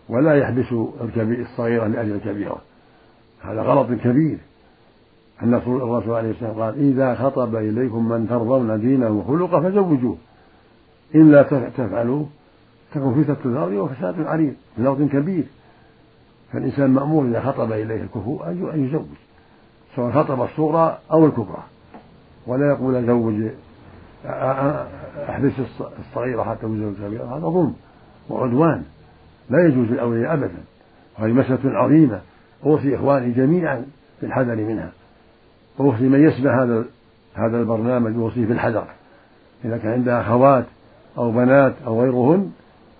ولا 0.10 0.36
يحبسوا 0.36 0.88
الصغيرة 1.18 1.88
لأجل 1.88 2.12
الكبيرة. 2.12 2.62
هذا 3.42 3.62
غلط 3.62 3.88
كبير. 3.88 4.38
أن 5.44 5.54
الرسول 5.54 6.16
عليه 6.16 6.32
الصلاة 6.32 6.50
والسلام 6.50 6.62
قال 6.62 6.80
إذا 6.80 7.16
خطب 7.16 7.56
إليكم 7.56 8.10
من 8.10 8.28
ترضون 8.30 8.82
دينه 8.82 9.10
وخلقه 9.10 9.62
فزوجوه. 9.62 10.18
إلا 11.16 11.44
تفعلوا 11.78 12.26
تكون 12.94 13.24
فتنة 13.24 13.52
الأرض 13.54 13.72
وفساد 13.72 14.22
عريض 14.22 14.54
من 14.78 14.88
أرض 14.88 15.10
كبير. 15.14 15.44
فالإنسان 16.54 16.90
مأمور 16.90 17.26
إذا 17.26 17.42
خطب 17.42 17.72
إليه 17.72 18.02
الكفو 18.02 18.44
أن 18.44 18.86
يزوج 18.88 19.06
سواء 19.96 20.12
خطب 20.12 20.42
الصغرى 20.42 20.98
أو 21.12 21.26
الكبرى. 21.26 21.64
ولا 22.48 22.68
يقول 22.68 23.06
زوج 23.06 23.34
أحبس 25.30 25.52
الصغيرة 26.00 26.44
حتى 26.44 26.62
تزوج 26.62 26.94
الكبيرة 27.00 27.38
هذا 27.38 27.48
ظلم 27.48 27.74
وعدوان. 28.30 28.84
لا 29.50 29.66
يجوز 29.68 29.88
للأولياء 29.88 30.34
أبدا 30.34 30.64
وهذه 31.20 31.32
مسألة 31.32 31.78
عظيمة. 31.78 32.22
أوصي 32.66 32.96
إخواني 32.96 33.32
جميعا 33.32 33.86
بالحذر 34.22 34.56
منها. 34.56 34.92
أوصي 35.80 36.04
من 36.04 36.24
يسمع 36.24 36.64
هذا 36.64 36.86
هذا 37.34 37.60
البرنامج 37.60 38.16
أوصيه 38.16 38.46
بالحذر 38.46 38.88
إذا 39.66 39.78
كان 39.78 39.92
عندها 39.92 40.22
أخوات 40.22 40.66
أو 41.18 41.32
بنات 41.32 41.74
أو 41.86 42.02
غيرهن 42.02 42.52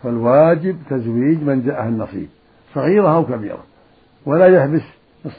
فالواجب 0.04 0.78
تزويج 0.90 1.44
من 1.44 1.64
جاءها 1.66 1.90
النصيب. 1.90 2.30
صغيرة 2.74 3.16
أو 3.16 3.26
كبيرة. 3.26 3.64
ولا 4.26 4.48
يحبس 4.48 4.82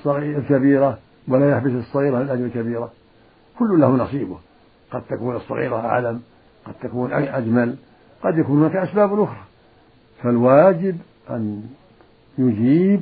الكبيرة 0.07 0.99
ولا 1.29 1.51
يحبس 1.51 1.71
الصغيرة 1.73 2.19
من 2.19 2.31
أجل 2.31 2.45
الكبيرة. 2.45 2.93
كل 3.59 3.81
له 3.81 3.89
نصيبه. 3.89 4.39
قد 4.91 5.03
تكون 5.03 5.37
الصغيرة 5.37 5.77
أعلم 5.77 6.21
قد 6.67 6.75
تكون 6.83 7.13
أجمل 7.13 7.77
قد 8.25 8.39
يكون 8.39 8.59
هناك 8.59 8.77
أسباب 8.77 9.21
أخرى. 9.21 9.45
فالواجب 10.23 10.99
أن 11.31 11.63
يجيب 12.39 13.01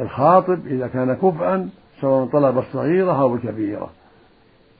الخاطب 0.00 0.66
إذا 0.66 0.86
كان 0.86 1.14
كفءا 1.14 1.68
سواء 2.00 2.26
طلب 2.26 2.58
الصغيرة 2.58 3.20
أو 3.20 3.34
الكبيرة. 3.34 3.90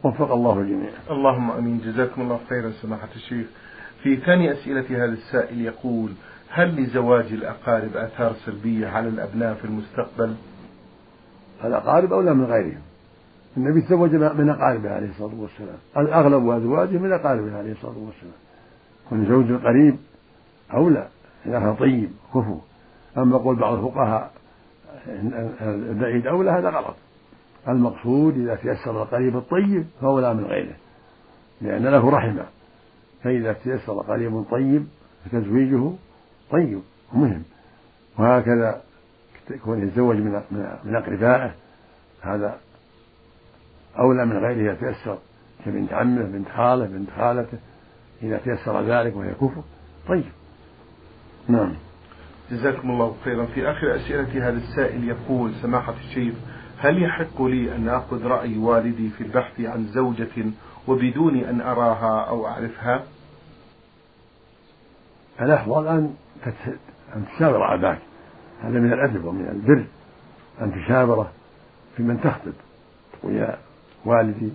وفق 0.05 0.33
الله 0.33 0.61
الجميع 0.61 0.90
اللهم 1.11 1.50
آمين. 1.50 1.81
جزاكم 1.85 2.23
الله 2.23 2.40
خيرا 2.49 2.71
سماحة 2.71 3.09
الشيخ. 3.17 3.47
في 4.02 4.17
ثاني 4.17 4.52
أسئلة 4.52 5.05
هذا 5.05 5.12
السائل 5.12 5.61
يقول 5.61 6.12
هل 6.50 6.83
لزواج 6.83 7.33
الأقارب 7.33 7.97
آثار 7.97 8.33
سلبية 8.33 8.88
على 8.88 9.09
الأبناء 9.09 9.55
في 9.55 9.64
المستقبل؟ 9.64 10.35
الأقارب 11.64 12.12
أولى 12.12 12.35
من 12.35 12.45
غيرهم. 12.45 12.83
النبي 13.57 13.81
تزوج 13.81 14.14
من 14.14 14.50
أقاربه 14.50 14.90
عليه 14.90 15.09
الصلاة 15.09 15.40
والسلام. 15.40 15.78
الأغلب 15.97 16.49
أزواجه 16.49 16.99
من 16.99 17.12
أقاربه 17.12 17.57
عليه 17.59 17.73
الصلاة 17.73 17.99
والسلام. 17.99 18.35
كون 19.09 19.26
زوج 19.26 19.50
القريب 19.50 19.97
أولى 20.75 21.09
إذا 21.47 21.61
كان 21.61 21.75
طيب 21.75 22.11
كفو. 22.35 22.59
أما 23.17 23.38
قول 23.38 23.57
بعض 23.57 23.75
الفقهاء 23.78 24.33
البعيد 25.61 26.26
أولى 26.26 26.50
هذا 26.50 26.71
غلط. 26.71 26.97
المقصود 27.69 28.38
إذا 28.38 28.55
تيسر 28.55 29.02
القريب 29.02 29.37
الطيب 29.37 29.87
فأولى 30.00 30.35
من 30.35 30.45
غيره 30.45 30.76
لأن 31.61 31.87
له 31.87 32.11
رحمة. 32.11 32.45
فإذا 33.22 33.52
تيسر 33.52 34.00
قريب 34.00 34.44
طيب 34.50 34.87
فتزويجه 35.25 35.92
طيب 36.50 36.80
ومهم 37.14 37.42
وهكذا 38.18 38.82
يكون 39.50 39.88
يتزوج 39.88 40.16
من 40.16 40.42
من 40.84 40.96
أقربائه 40.96 41.54
هذا 42.22 42.58
أولى 43.98 44.26
من 44.26 44.37
غيره 44.37 44.72
إذا 44.72 44.75
تيسر 44.75 45.18
كبنت 45.64 45.92
عمه 45.92 46.22
بنت 46.22 46.48
خاله 46.48 46.87
بنت 46.87 47.10
خالته 47.10 47.58
إذا 48.22 48.38
تيسر 48.38 48.82
ذلك 48.82 49.16
وهي 49.16 49.34
كفر 49.34 49.62
طيب. 50.08 50.25
نعم. 51.48 51.75
جزاكم 52.50 52.90
الله 52.90 53.16
خيرا. 53.25 53.46
في 53.46 53.70
آخر 53.70 53.96
أسئلة 53.96 54.48
هذا 54.48 54.56
السائل 54.56 55.08
يقول 55.08 55.54
سماحة 55.62 55.94
الشيخ 56.08 56.34
هل 56.78 57.02
يحق 57.02 57.42
لي 57.42 57.76
أن 57.76 57.88
آخذ 57.88 58.26
رأي 58.26 58.58
والدي 58.58 59.10
في 59.10 59.20
البحث 59.20 59.60
عن 59.60 59.87
زوجة 59.87 60.44
وبدون 60.88 61.37
أن 61.37 61.61
أراها 61.61 62.28
أو 62.28 62.47
أعرفها. 62.47 63.02
الأفضل 65.40 65.88
أن 65.88 66.14
أن 67.16 67.25
تشاور 67.37 67.75
أباك 67.75 67.99
هذا 68.62 68.78
من 68.78 68.92
الأدب 68.92 69.25
ومن 69.25 69.49
البر 69.49 69.85
أن 70.61 70.73
تشاوره 70.73 71.30
في 71.97 72.02
من 72.02 72.21
تخطب. 72.21 72.52
تقول 73.12 73.35
يا 73.35 73.59
والدي 74.04 74.50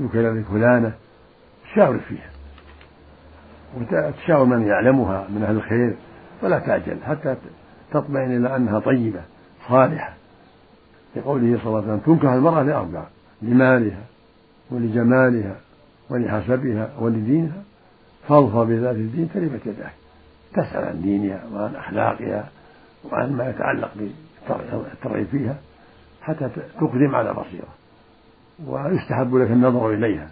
ذكر 0.00 0.32
لي 0.32 0.42
فلانة. 0.42 0.92
شاور 1.74 1.98
فيها. 1.98 2.30
وتشاور 3.76 4.44
من 4.44 4.66
يعلمها 4.66 5.26
من 5.28 5.42
أهل 5.42 5.56
الخير. 5.56 5.96
ولا 6.42 6.58
تعجل 6.58 6.96
حتى 7.06 7.36
تطمئن 7.90 8.36
إلى 8.36 8.56
أنها 8.56 8.78
طيبة 8.78 9.20
صالحة. 9.68 10.14
لقوله 11.16 11.58
صلى 11.58 11.66
الله 11.66 11.82
عليه 11.82 11.92
وسلم 11.92 11.98
تنكح 11.98 12.32
المرأة 12.32 12.62
لأربع 12.62 13.04
لمالها 13.42 14.04
ولجمالها. 14.70 15.56
ولحسبها 16.12 16.90
ولدينها 16.98 17.62
فاظفر 18.28 18.64
بذات 18.64 18.96
الدين 18.96 19.28
تربت 19.34 19.66
يداك 19.66 19.92
تسأل 20.52 20.84
عن 20.84 21.02
دينها 21.02 21.44
وعن 21.52 21.74
أخلاقها 21.74 22.48
وعن 23.04 23.32
ما 23.32 23.50
يتعلق 23.50 23.90
بالترغيب 24.48 25.26
فيها 25.26 25.56
حتى 26.22 26.48
تقدم 26.80 27.14
على 27.14 27.32
بصيرة. 27.32 27.68
ويستحب 28.66 29.34
لك 29.34 29.50
النظر 29.50 29.94
إليها. 29.94 30.30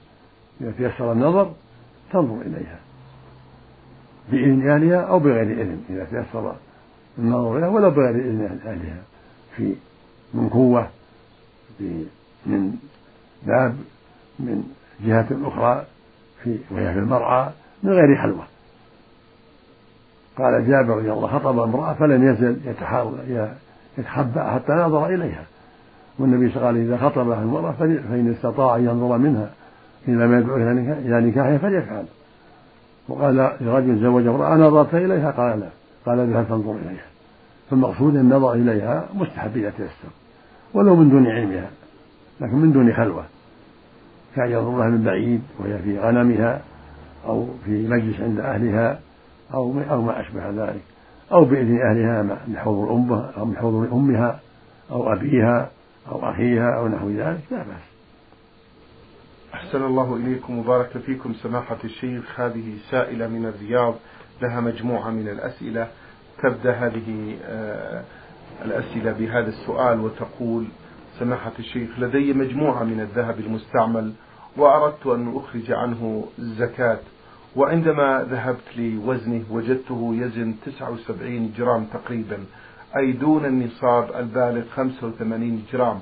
إذا 0.60 0.70
تيسر 0.70 1.12
النظر 1.12 1.52
تنظر 2.12 2.42
إليها 2.42 2.78
بإذن 4.32 4.70
أهلها 4.70 5.00
أو 5.00 5.18
بغير 5.18 5.62
إذن. 5.62 5.84
إذا 5.90 6.04
تيسر 6.04 6.56
النظر 7.18 7.58
إليها 7.58 7.68
ولو 7.68 7.90
بغير 7.90 8.14
إذن 8.14 8.60
أهلها. 8.66 9.02
في 9.56 9.74
من 10.34 10.48
قوة 10.48 10.90
من 12.46 12.76
باب 13.46 13.76
من 14.38 14.74
جهة 15.04 15.26
أخرى 15.44 15.84
في 16.42 16.58
وهي 16.70 16.92
في 16.92 16.98
المرعى 16.98 17.50
من 17.82 17.92
غير 17.92 18.16
حلوة. 18.16 18.44
قال 20.38 20.68
جابر 20.68 20.96
رضي 20.96 21.12
الله 21.12 21.28
خطب 21.28 21.58
امرأة 21.58 21.92
فلم 21.92 22.28
يزل 22.28 22.56
يتخبأ 23.98 24.50
حتى 24.50 24.72
نظر 24.72 25.06
إليها. 25.06 25.44
والنبي 26.18 26.48
صلى 26.48 26.56
الله 26.56 26.68
عليه 26.68 26.80
وسلم 26.80 26.94
إذا 26.94 27.08
خطب 27.08 27.32
المرأة 27.32 27.72
فإن 27.72 28.34
استطاع 28.36 28.76
أن 28.76 28.84
ينظر 28.84 29.18
منها. 29.18 29.50
إلى 30.08 30.26
ما 30.26 30.38
يدعو 30.38 30.56
إلى 30.56 31.20
نكاحها 31.20 31.58
فليفعل. 31.58 32.04
وقال 33.08 33.50
لرجل 33.60 34.02
زوج 34.02 34.26
امرأة 34.26 34.56
نظرت 34.56 34.94
إليها؟ 34.94 35.30
قال 35.30 35.60
لا. 35.60 35.68
قال 36.06 36.20
اذهب 36.20 36.44
فانظر 36.44 36.72
إليها. 36.72 37.06
فالمقصود 37.70 38.16
النظر 38.16 38.52
إليها 38.52 39.08
مستحب 39.14 39.56
إذا 39.56 39.70
تيسر 39.70 40.10
ولو 40.74 40.96
من 40.96 41.10
دون 41.10 41.26
علمها 41.26 41.70
لكن 42.40 42.56
من 42.56 42.72
دون 42.72 42.92
خلوة. 42.92 43.24
كأن 44.36 44.50
ينظر 44.50 44.78
لها 44.78 44.88
من 44.88 45.04
بعيد 45.04 45.42
وهي 45.58 45.78
في 45.78 45.98
غنمها 45.98 46.62
أو 47.26 47.48
في 47.64 47.88
مجلس 47.88 48.20
عند 48.20 48.40
أهلها 48.40 49.00
أو 49.54 49.80
أو 49.90 50.02
ما 50.02 50.20
أشبه 50.20 50.50
ذلك. 50.50 50.82
أو 51.32 51.44
بإذن 51.44 51.80
أهلها 51.80 52.22
من 52.22 52.56
حضور 52.56 52.92
أمها 52.92 53.32
أو 53.36 53.44
من 53.44 53.56
حضور 53.56 53.88
أمها 53.92 54.40
أو 54.90 55.12
أبيها 55.12 55.70
أو 56.08 56.30
أخيها 56.30 56.76
أو 56.76 56.88
نحو 56.88 57.10
ذلك 57.10 57.40
لا 57.50 57.56
بأس. 57.56 57.90
أحسن 59.54 59.82
الله 59.82 60.16
إليكم 60.16 60.58
وبارك 60.58 60.98
فيكم 60.98 61.34
سماحة 61.34 61.78
الشيخ. 61.84 62.40
هذه 62.40 62.76
سائلة 62.90 63.28
من 63.28 63.46
الرياض 63.46 63.94
لها 64.42 64.60
مجموعة 64.60 65.10
من 65.10 65.28
الأسئلة. 65.28 65.88
تبدأ 66.42 66.72
هذه 66.72 67.36
آه، 67.44 68.02
الأسئلة 68.64 69.12
بهذا 69.12 69.48
السؤال 69.48 70.00
وتقول 70.00 70.66
سماحة 71.20 71.52
الشيخ 71.58 71.98
لدي 71.98 72.32
مجموعة 72.32 72.84
من 72.84 73.00
الذهب 73.00 73.40
المستعمل 73.40 74.12
وأردت 74.56 75.06
أن 75.06 75.36
أخرج 75.36 75.72
عنه 75.72 76.24
الزكاة. 76.38 76.98
وعندما 77.56 78.26
ذهبت 78.30 78.76
لوزنه 78.76 79.44
وجدته 79.50 80.14
يزن 80.14 80.54
79 80.66 81.52
جرام 81.56 81.84
تقريبا 81.84 82.38
أي 82.96 83.12
دون 83.12 83.44
النصاب 83.44 84.10
البالغ 84.16 84.62
85 84.76 85.64
جرام. 85.72 86.00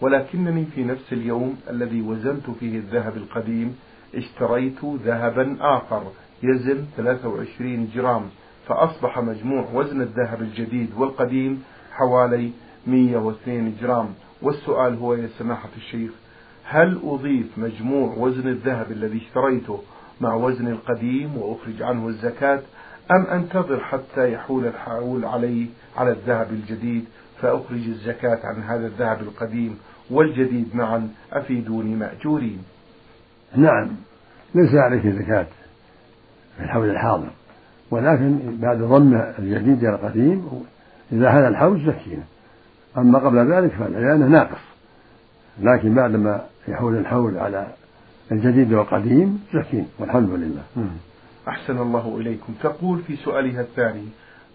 ولكنني 0.00 0.64
في 0.64 0.84
نفس 0.84 1.12
اليوم 1.12 1.56
الذي 1.70 2.02
وزنت 2.02 2.50
فيه 2.50 2.78
الذهب 2.78 3.16
القديم 3.16 3.76
اشتريت 4.14 4.84
ذهبا 4.84 5.56
آخر 5.60 6.02
يزن 6.42 6.84
23 6.96 7.90
جرام. 7.94 8.22
فأصبح 8.68 9.18
مجموع 9.18 9.64
وزن 9.74 10.00
الذهب 10.00 10.42
الجديد 10.42 10.90
والقديم 10.96 11.62
حوالي 11.92 12.50
102 12.86 13.76
جرام. 13.80 14.08
والسؤال 14.42 14.94
هو 14.94 15.14
يا 15.14 15.28
سماحة 15.38 15.68
الشيخ 15.76 16.10
هل 16.64 17.00
أضيف 17.04 17.46
مجموع 17.58 18.14
وزن 18.16 18.48
الذهب 18.48 18.92
الذي 18.92 19.18
اشتريته 19.18 19.80
مع 20.20 20.34
وزن 20.34 20.68
القديم 20.68 21.36
وأخرج 21.36 21.82
عنه 21.82 22.08
الزكاة 22.08 22.62
أم 23.10 23.26
أنتظر 23.26 23.80
حتى 23.80 24.32
يحول 24.32 24.66
الحول 24.66 25.24
علي 25.24 25.66
على 25.96 26.10
الذهب 26.10 26.50
الجديد 26.50 27.04
فأخرج 27.40 27.88
الزكاة 27.88 28.38
عن 28.44 28.62
هذا 28.62 28.86
الذهب 28.86 29.20
القديم 29.20 29.78
والجديد 30.10 30.76
معا 30.76 31.08
أفيدوني 31.32 31.94
مأجورين. 31.94 32.62
نعم 33.56 33.88
ليس 34.54 34.74
عليك 34.74 35.06
زكاة 35.06 35.46
في 36.56 36.64
الحول 36.64 36.90
الحاضر 36.90 37.30
ولكن 37.90 38.56
بعد 38.60 38.78
ضم 38.78 39.14
الجديد 39.38 39.84
إلى 39.84 39.94
القديم 39.94 40.64
إذا 41.12 41.28
هذا 41.30 41.48
الحول 41.48 41.80
زكينا. 41.86 42.22
أما 42.98 43.18
قبل 43.18 43.52
ذلك 43.52 43.80
لأنه 43.80 44.26
ناقص. 44.26 44.60
لكن 45.60 45.94
بعدما 45.94 46.44
يحول 46.68 46.96
الحول 46.96 47.36
على 47.38 47.66
الجديد 48.32 48.72
والقديم 48.72 49.44
زكين 49.54 49.88
والحمد 49.98 50.30
لله. 50.30 50.62
أحسن 51.48 51.78
الله 51.78 52.16
إليكم. 52.20 52.52
تقول 52.62 52.98
في 52.98 53.16
سؤالها 53.16 53.60
الثاني 53.60 54.04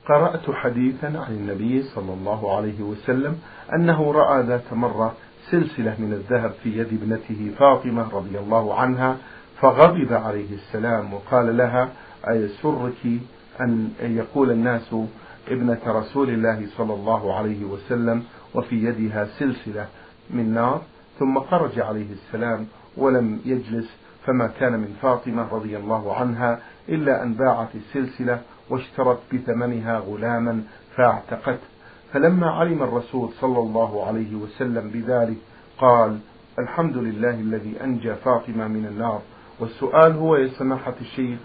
قرأت 0.08 0.52
حديثا 0.52 1.06
عن 1.06 1.32
النبي 1.34 1.84
صلى 1.84 2.14
الله 2.14 2.56
عليه 2.58 2.82
وسلم 2.82 3.38
أنه 3.76 4.12
رأى 4.12 4.44
ذات 4.44 4.74
مرة 4.74 5.16
سلسلة 5.52 5.96
من 6.00 6.14
الذهب 6.14 6.52
في 6.64 6.78
يد 6.78 6.88
ابنته 6.88 7.52
فاطمة 7.60 8.08
رضي 8.14 8.40
الله 8.40 8.80
عنها 8.80 9.18
فغضب 9.62 10.14
عليه 10.14 10.54
السلام 10.54 11.14
وقال 11.14 11.58
لها 11.58 11.90
أيسرك 12.30 13.06
أن 13.62 13.92
يقول 14.02 14.52
الناس 14.52 14.96
ابنة 15.48 15.80
رسول 15.88 16.30
الله 16.30 16.68
صلى 16.78 16.94
الله 16.94 17.34
عليه 17.36 17.66
وسلم 17.66 18.24
وفي 18.56 18.76
يدها 18.76 19.26
سلسلة 19.26 19.88
من 20.30 20.54
نار 20.54 20.82
ثم 21.20 21.40
خرج 21.40 21.80
عليه 21.80 22.12
السلام 22.12 22.68
ولم 22.98 23.42
يجلس 23.46 23.90
فما 24.26 24.48
كان 24.48 24.74
من 24.80 24.96
فاطمة 25.02 25.48
رضي 25.52 25.78
الله 25.78 26.16
عنها 26.16 26.60
إلا 26.90 27.24
أن 27.24 27.34
باعت 27.34 27.76
السلسلة 27.76 28.42
واشترت 28.70 29.20
بثمنها 29.34 30.00
غلاما 30.00 30.64
فاعتقته. 30.96 31.68
فلما 32.14 32.52
علم 32.52 32.84
الرسول 32.84 33.30
صلى 33.42 33.60
الله 33.60 34.06
عليه 34.08 34.36
وسلم 34.36 34.90
بذلك 34.90 35.38
قال 35.78 36.20
الحمد 36.60 36.98
لله 36.98 37.30
الذي 37.30 37.84
أنجى 37.84 38.16
فاطمة 38.16 38.68
من 38.68 38.86
النار. 38.86 39.22
والسؤال 39.60 40.14
هو 40.14 40.36
يا 40.36 40.48
سماحة 40.48 40.96
الشيخ 41.02 41.40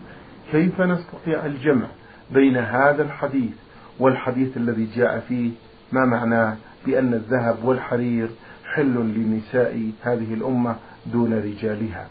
كيف 0.53 0.81
نستطيع 0.81 1.47
الجمع 1.47 1.87
بين 2.31 2.57
هذا 2.57 3.03
الحديث 3.03 3.53
والحديث 4.01 4.57
الذي 4.57 4.89
جاء 4.97 5.21
فيه 5.21 5.51
ما 5.93 6.05
معناه 6.05 6.57
بأن 6.87 7.15
الذهب 7.15 7.65
والحرير 7.65 8.31
حل 8.75 8.95
لنساء 8.95 9.91
هذه 10.03 10.35
الأمة 10.35 10.77
دون 11.07 11.35
رجالها؟ 11.35 12.07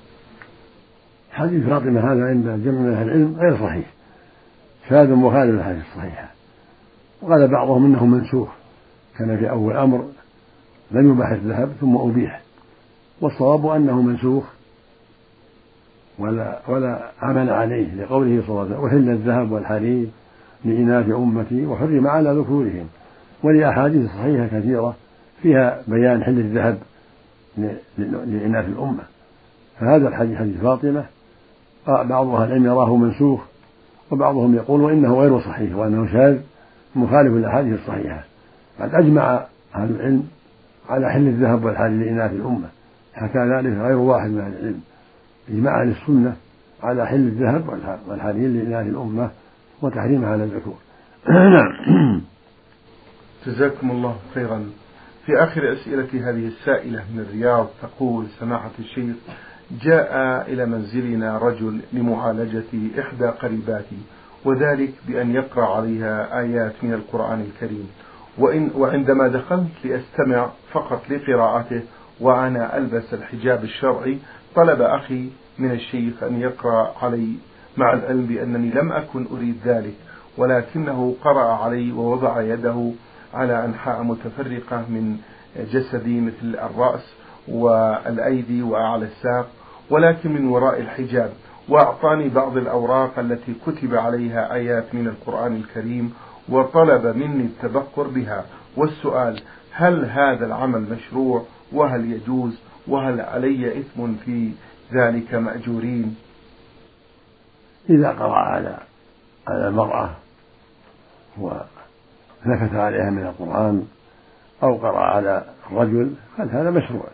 حديث 1.31 1.65
فاطمة 1.65 1.99
هذا 1.99 2.25
عند 2.25 2.63
جمع 2.63 2.79
من 2.79 2.93
أهل 2.93 3.07
العلم 3.07 3.35
غير 3.39 3.57
صحيح. 3.57 3.85
شاذ 4.89 5.13
مخالف 5.13 5.59
الحديث 5.59 5.83
الصحيحة. 5.85 6.31
وقال 7.21 7.47
بعضهم 7.47 7.85
إنه 7.85 8.05
منسوخ 8.05 8.49
كان 9.17 9.37
في 9.37 9.49
أول 9.49 9.77
أمر 9.77 10.07
لم 10.91 11.11
يباح 11.11 11.29
الذهب 11.29 11.71
ثم 11.81 11.97
أبيح. 11.97 12.41
والصواب 13.21 13.67
أنه 13.67 14.01
منسوخ 14.01 14.43
ولا 16.19 16.59
ولا 16.67 17.11
عمل 17.21 17.49
عليه 17.49 17.95
لقوله 17.95 18.43
صلى 18.47 18.49
الله 18.49 18.61
عليه 18.61 18.77
وسلم 18.77 18.85
احل 18.85 19.09
الذهب 19.09 19.51
والحرير. 19.51 20.07
لإناث 20.65 21.09
أمتي 21.09 21.65
وحرم 21.65 22.07
على 22.07 22.31
ذكورهم. 22.31 22.87
ولأحاديث 23.43 24.09
صحيحة 24.09 24.47
كثيرة 24.47 24.95
فيها 25.41 25.81
بيان 25.87 26.23
حل 26.23 26.39
الذهب 26.39 26.77
لإناث 27.97 28.65
الأمة. 28.65 29.03
فهذا 29.79 30.07
الحديث 30.07 30.37
حديث 30.37 30.57
فاطمة. 30.61 31.05
بعض 31.87 32.27
أهل 32.27 32.47
العلم 32.47 32.65
يراه 32.65 32.95
منسوخ 32.95 33.41
وبعضهم 34.11 34.55
يقول 34.55 34.81
وإنه 34.81 35.19
غير 35.19 35.39
صحيح 35.39 35.75
وأنه 35.75 36.07
شاذ 36.11 36.37
مخالف 36.95 37.33
للأحاديث 37.33 37.79
الصحيحة. 37.79 38.23
قد 38.79 38.95
أجمع 38.95 39.45
أهل 39.75 39.89
العلم 39.89 40.23
على 40.89 41.11
حل 41.11 41.27
الذهب 41.27 41.65
والحرير 41.65 42.05
لإناث 42.05 42.31
الأمة. 42.31 42.67
حكى 43.13 43.39
ذلك 43.39 43.77
غير 43.77 43.97
واحد 43.97 44.29
من 44.29 44.39
أهل 44.39 44.53
العلم. 44.53 44.81
إجماع 45.49 45.81
أهل 45.81 45.89
السنة 45.89 46.35
على 46.83 47.07
حل 47.07 47.27
الذهب 47.27 47.63
والحرير 48.07 48.49
لإناث 48.49 48.87
الأمة. 48.87 49.29
وتحريمها 49.81 50.29
على 50.29 50.43
الذكور. 50.43 50.77
نعم. 51.29 52.21
جزاكم 53.45 53.91
الله 53.91 54.15
خيرا. 54.33 54.69
في 55.25 55.31
آخر 55.43 55.73
أسئلة 55.73 56.29
هذه 56.29 56.47
السائلة 56.47 57.03
من 57.13 57.19
الرياض 57.19 57.67
تقول 57.81 58.27
سماحة 58.39 58.71
الشيخ 58.79 59.15
جاء 59.81 60.11
إلى 60.51 60.65
منزلنا 60.65 61.37
رجل 61.37 61.79
لمعالجة 61.93 62.99
إحدى 62.99 63.25
قريباتي 63.25 63.97
وذلك 64.45 64.93
بأن 65.07 65.31
يقرأ 65.31 65.75
عليها 65.75 66.39
آيات 66.39 66.73
من 66.83 66.93
القرآن 66.93 67.41
الكريم. 67.41 67.89
وإن 68.37 68.71
وعندما 68.75 69.27
دخلت 69.27 69.85
لأستمع 69.85 70.49
فقط 70.71 71.01
لقراءته 71.09 71.81
وأنا 72.19 72.77
ألبس 72.77 73.13
الحجاب 73.13 73.63
الشرعي 73.63 74.17
طلب 74.55 74.81
أخي 74.81 75.29
من 75.59 75.71
الشيخ 75.71 76.23
أن 76.23 76.41
يقرأ 76.41 76.93
علي 77.01 77.33
مع 77.79 77.93
العلم 77.93 78.25
بأنني 78.25 78.69
لم 78.69 78.91
أكن 78.91 79.25
أريد 79.31 79.55
ذلك 79.65 79.93
ولكنه 80.37 81.15
قرأ 81.23 81.53
علي 81.53 81.91
ووضع 81.91 82.41
يده 82.41 82.91
على 83.33 83.65
أنحاء 83.65 84.03
متفرقة 84.03 84.77
من 84.89 85.17
جسدي 85.73 86.21
مثل 86.21 86.59
الرأس 86.59 87.13
والأيدي 87.47 88.61
وأعلى 88.61 89.05
الساق 89.05 89.47
ولكن 89.89 90.31
من 90.31 90.47
وراء 90.47 90.79
الحجاب 90.81 91.31
وأعطاني 91.69 92.29
بعض 92.29 92.57
الأوراق 92.57 93.19
التي 93.19 93.53
كتب 93.65 93.95
عليها 93.95 94.53
آيات 94.53 94.95
من 94.95 95.07
القرآن 95.07 95.55
الكريم 95.55 96.13
وطلب 96.49 97.05
مني 97.17 97.43
التبقر 97.43 98.07
بها. 98.07 98.45
والسؤال 98.77 99.41
هل 99.71 100.05
هذا 100.05 100.45
العمل 100.45 100.81
مشروع؟ 100.81 101.45
وهل 101.71 102.11
يجوز؟ 102.11 102.59
وهل 102.87 103.21
علي 103.21 103.79
إثم 103.79 104.13
في 104.25 104.51
ذلك 104.93 105.33
مأجورين؟ 105.33 106.15
إذا 107.89 108.09
قرأ 108.09 108.35
على 108.35 108.77
على 109.47 109.67
المرأة 109.67 110.09
ونكت 111.37 112.75
عليها 112.75 113.09
من 113.09 113.23
القرآن 113.23 113.87
أو 114.63 114.75
قرأ 114.75 114.99
على 114.99 115.43
الرجل 115.71 116.13
هل 116.37 116.49
هذا 116.49 116.69
مشروع. 116.69 117.07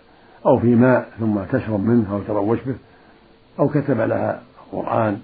أو 0.45 0.59
في 0.59 0.75
ماء 0.75 1.09
ثم 1.19 1.43
تشرب 1.43 1.79
منه 1.79 2.13
أو 2.13 2.19
تروش 2.19 2.59
به 2.65 2.75
أو 3.59 3.69
كتب 3.69 3.99
لها 3.99 4.41
قرآن 4.71 5.19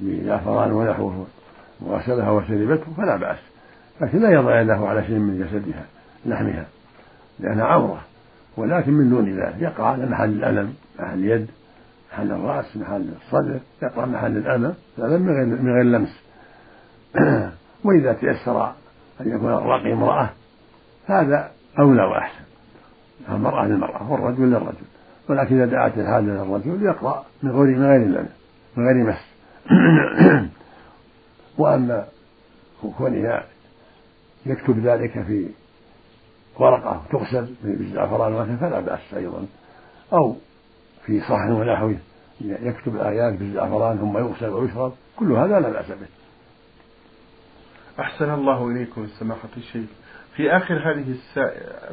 بزعفران 0.00 0.72
ونحوه 0.72 1.26
وغسلها 1.80 2.30
وشربته 2.30 2.92
فلا 2.96 3.16
بأس. 3.16 3.38
لكن 4.00 4.18
لا 4.18 4.30
يضع 4.30 4.60
يده 4.60 4.74
على 4.74 5.04
شيء 5.06 5.18
من 5.18 5.38
جسدها 5.38 5.84
لحمها 6.26 6.66
لأنها 7.40 7.64
عورة 7.64 8.00
ولكن 8.56 8.92
من 8.92 9.10
دون 9.10 9.40
ذلك 9.40 9.56
يقع 9.58 9.86
على 9.86 10.06
محل 10.06 10.30
الألم 10.30 10.74
محل 10.98 11.18
اليد. 11.18 11.48
محل 12.12 12.32
الرأس 12.32 12.76
محل 12.76 13.08
الصدر 13.26 13.60
يقع 13.82 14.06
محل 14.06 14.36
الألم 14.36 14.74
الألم 14.98 15.22
من 15.22 15.32
غير 15.32 15.46
من 15.46 15.72
غير 15.72 15.82
لمس. 15.82 16.22
وإذا 17.84 18.12
تيسر 18.12 18.64
أن 19.20 19.36
يكون 19.36 19.52
الراقي 19.52 19.92
امرأة 19.92 20.30
هذا 21.06 21.50
أولى 21.78 22.02
وأحسن. 22.02 22.44
المرأة 23.28 23.66
للمرأة 23.66 24.12
والرجل 24.12 24.50
للرجل. 24.50 24.86
ولكن 25.28 25.56
إذا 25.56 25.66
دعت 25.66 25.98
الحاجة 25.98 26.24
للرجل 26.24 26.82
يقرأ 26.82 27.24
من 27.42 27.50
غير 27.50 27.78
من 27.78 27.86
غير 27.86 28.06
لمس 28.06 28.30
من 28.76 28.86
غير 28.86 29.06
مس. 29.06 29.32
وأما 31.58 32.04
كونها 32.98 33.44
يكتب 34.46 34.86
ذلك 34.86 35.22
في 35.22 35.48
ورقة 36.58 37.02
تغسل 37.12 37.54
بالزعفران 37.64 38.32
وغسل 38.32 38.56
فلا 38.56 38.80
بأس 38.80 39.14
أيضا. 39.14 39.46
أو 40.12 40.36
في 41.06 41.20
صحن 41.20 41.52
ونحوه 41.52 41.96
يكتب 42.40 42.96
الآيات 42.96 43.38
بالزعفران 43.38 43.98
ثم 43.98 44.18
يغسل 44.18 44.48
ويشرب 44.48 44.92
كل 45.16 45.32
هذا 45.32 45.60
لا 45.60 45.70
بأس 45.70 45.86
به. 45.86 46.06
أحسن 48.00 48.34
الله 48.34 48.68
إليكم 48.68 49.06
سماحة 49.06 49.48
الشيخ. 49.56 49.88
في 50.36 50.56
آخر 50.56 50.74
هذه 50.74 51.10
السا... 51.10 51.52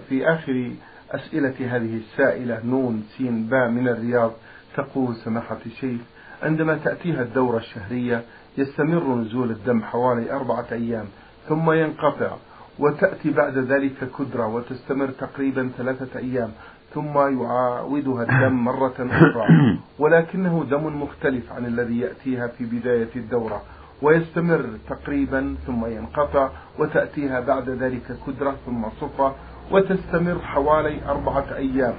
في 0.09 0.27
آخر 0.27 0.71
أسئلة 1.11 1.75
هذه 1.75 1.97
السائلة 1.97 2.65
نون 2.65 3.03
سين 3.17 3.45
باء 3.45 3.69
من 3.69 3.87
الرياض 3.87 4.31
تقول 4.75 5.15
سماحة 5.15 5.57
الشيخ 5.65 6.01
عندما 6.43 6.77
تأتيها 6.77 7.21
الدورة 7.21 7.57
الشهرية 7.57 8.23
يستمر 8.57 9.15
نزول 9.15 9.51
الدم 9.51 9.83
حوالي 9.83 10.31
أربعة 10.31 10.65
أيام 10.71 11.05
ثم 11.49 11.71
ينقطع 11.71 12.35
وتأتي 12.79 13.31
بعد 13.31 13.57
ذلك 13.57 14.11
كدرة 14.19 14.47
وتستمر 14.47 15.07
تقريبا 15.07 15.71
ثلاثة 15.77 16.19
أيام 16.19 16.51
ثم 16.93 17.17
يعاودها 17.17 18.23
الدم 18.23 18.53
مرة 18.69 18.95
أخرى. 18.99 19.47
ولكنه 19.99 20.65
دم 20.69 21.01
مختلف 21.01 21.51
عن 21.51 21.65
الذي 21.65 21.99
يأتيها 21.99 22.47
في 22.47 22.65
بداية 22.65 23.09
الدورة. 23.15 23.61
ويستمر 24.01 24.65
تقريبا 24.89 25.55
ثم 25.67 25.85
ينقطع 25.85 26.49
وتأتيها 26.79 27.39
بعد 27.39 27.69
ذلك 27.69 28.17
كدرة 28.27 28.55
ثم 28.65 28.89
صفرة 29.01 29.35
وتستمر 29.71 30.39
حوالي 30.39 31.05
أربعة 31.05 31.55
أيام. 31.55 31.93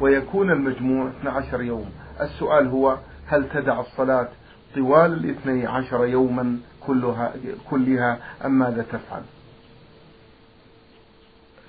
ويكون 0.00 0.50
المجموع 0.50 1.10
12 1.20 1.62
يوم. 1.62 1.90
السؤال 2.20 2.66
هو 2.68 2.96
هل 3.26 3.48
تدع 3.48 3.80
الصلاة 3.80 4.28
طوال 4.74 5.12
الاثني 5.12 5.66
عشر 5.66 6.06
يوما 6.06 6.58
كلها, 6.86 7.32
كلها 7.70 8.18
أم 8.44 8.58
ماذا 8.58 8.82
تفعل؟ 8.82 9.22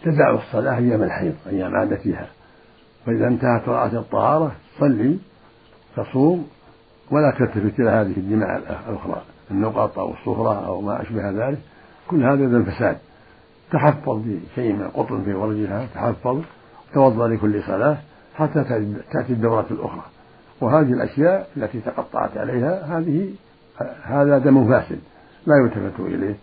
تدع 0.04 0.32
الصلاة 0.32 0.78
أيام 0.78 1.04
الحيض 1.04 1.36
أيام 1.48 1.76
عادتها. 1.76 2.28
فإذا 3.08 3.28
انتهت 3.28 3.70
رأت 3.70 3.94
الطهارة 3.94 4.52
صلي 4.80 5.18
تصوم 5.96 6.48
ولا 7.12 7.32
تلتفت 7.40 7.80
إلى 7.80 7.90
هذه 7.90 8.18
الدماء 8.18 8.58
الأخرى 8.58 9.22
النقط 9.52 10.00
أو 10.00 10.14
الصفرة 10.14 10.66
أو 10.68 10.82
ما 10.82 11.02
أشبه 11.02 11.30
ذلك. 11.30 11.60
كل 12.08 12.24
هذا 12.24 12.36
من 12.36 12.56
الفساد 12.56 12.98
تحفظ 13.72 14.22
بشيء 14.26 14.74
من 14.74 14.88
قطن 14.88 15.24
في 15.24 15.34
فرجها 15.34 15.88
تحفظ 15.96 16.42
توضأ 16.94 17.28
لكل 17.28 17.64
صلاة 17.64 17.98
حتى 18.36 18.64
تأتي 19.12 19.34
الدورة 19.34 19.66
الأخرى. 19.72 20.04
وهذه 20.62 20.94
الأشياء 20.94 21.50
التي 21.58 21.80
تقطعت 21.80 22.38
عليها 22.38 22.98
هذه 22.98 23.30
هذا 24.04 24.38
دم 24.38 24.70
فاسد 24.70 25.00
لا 25.46 25.56
يلتفت 25.64 26.00
إليه. 26.00 26.36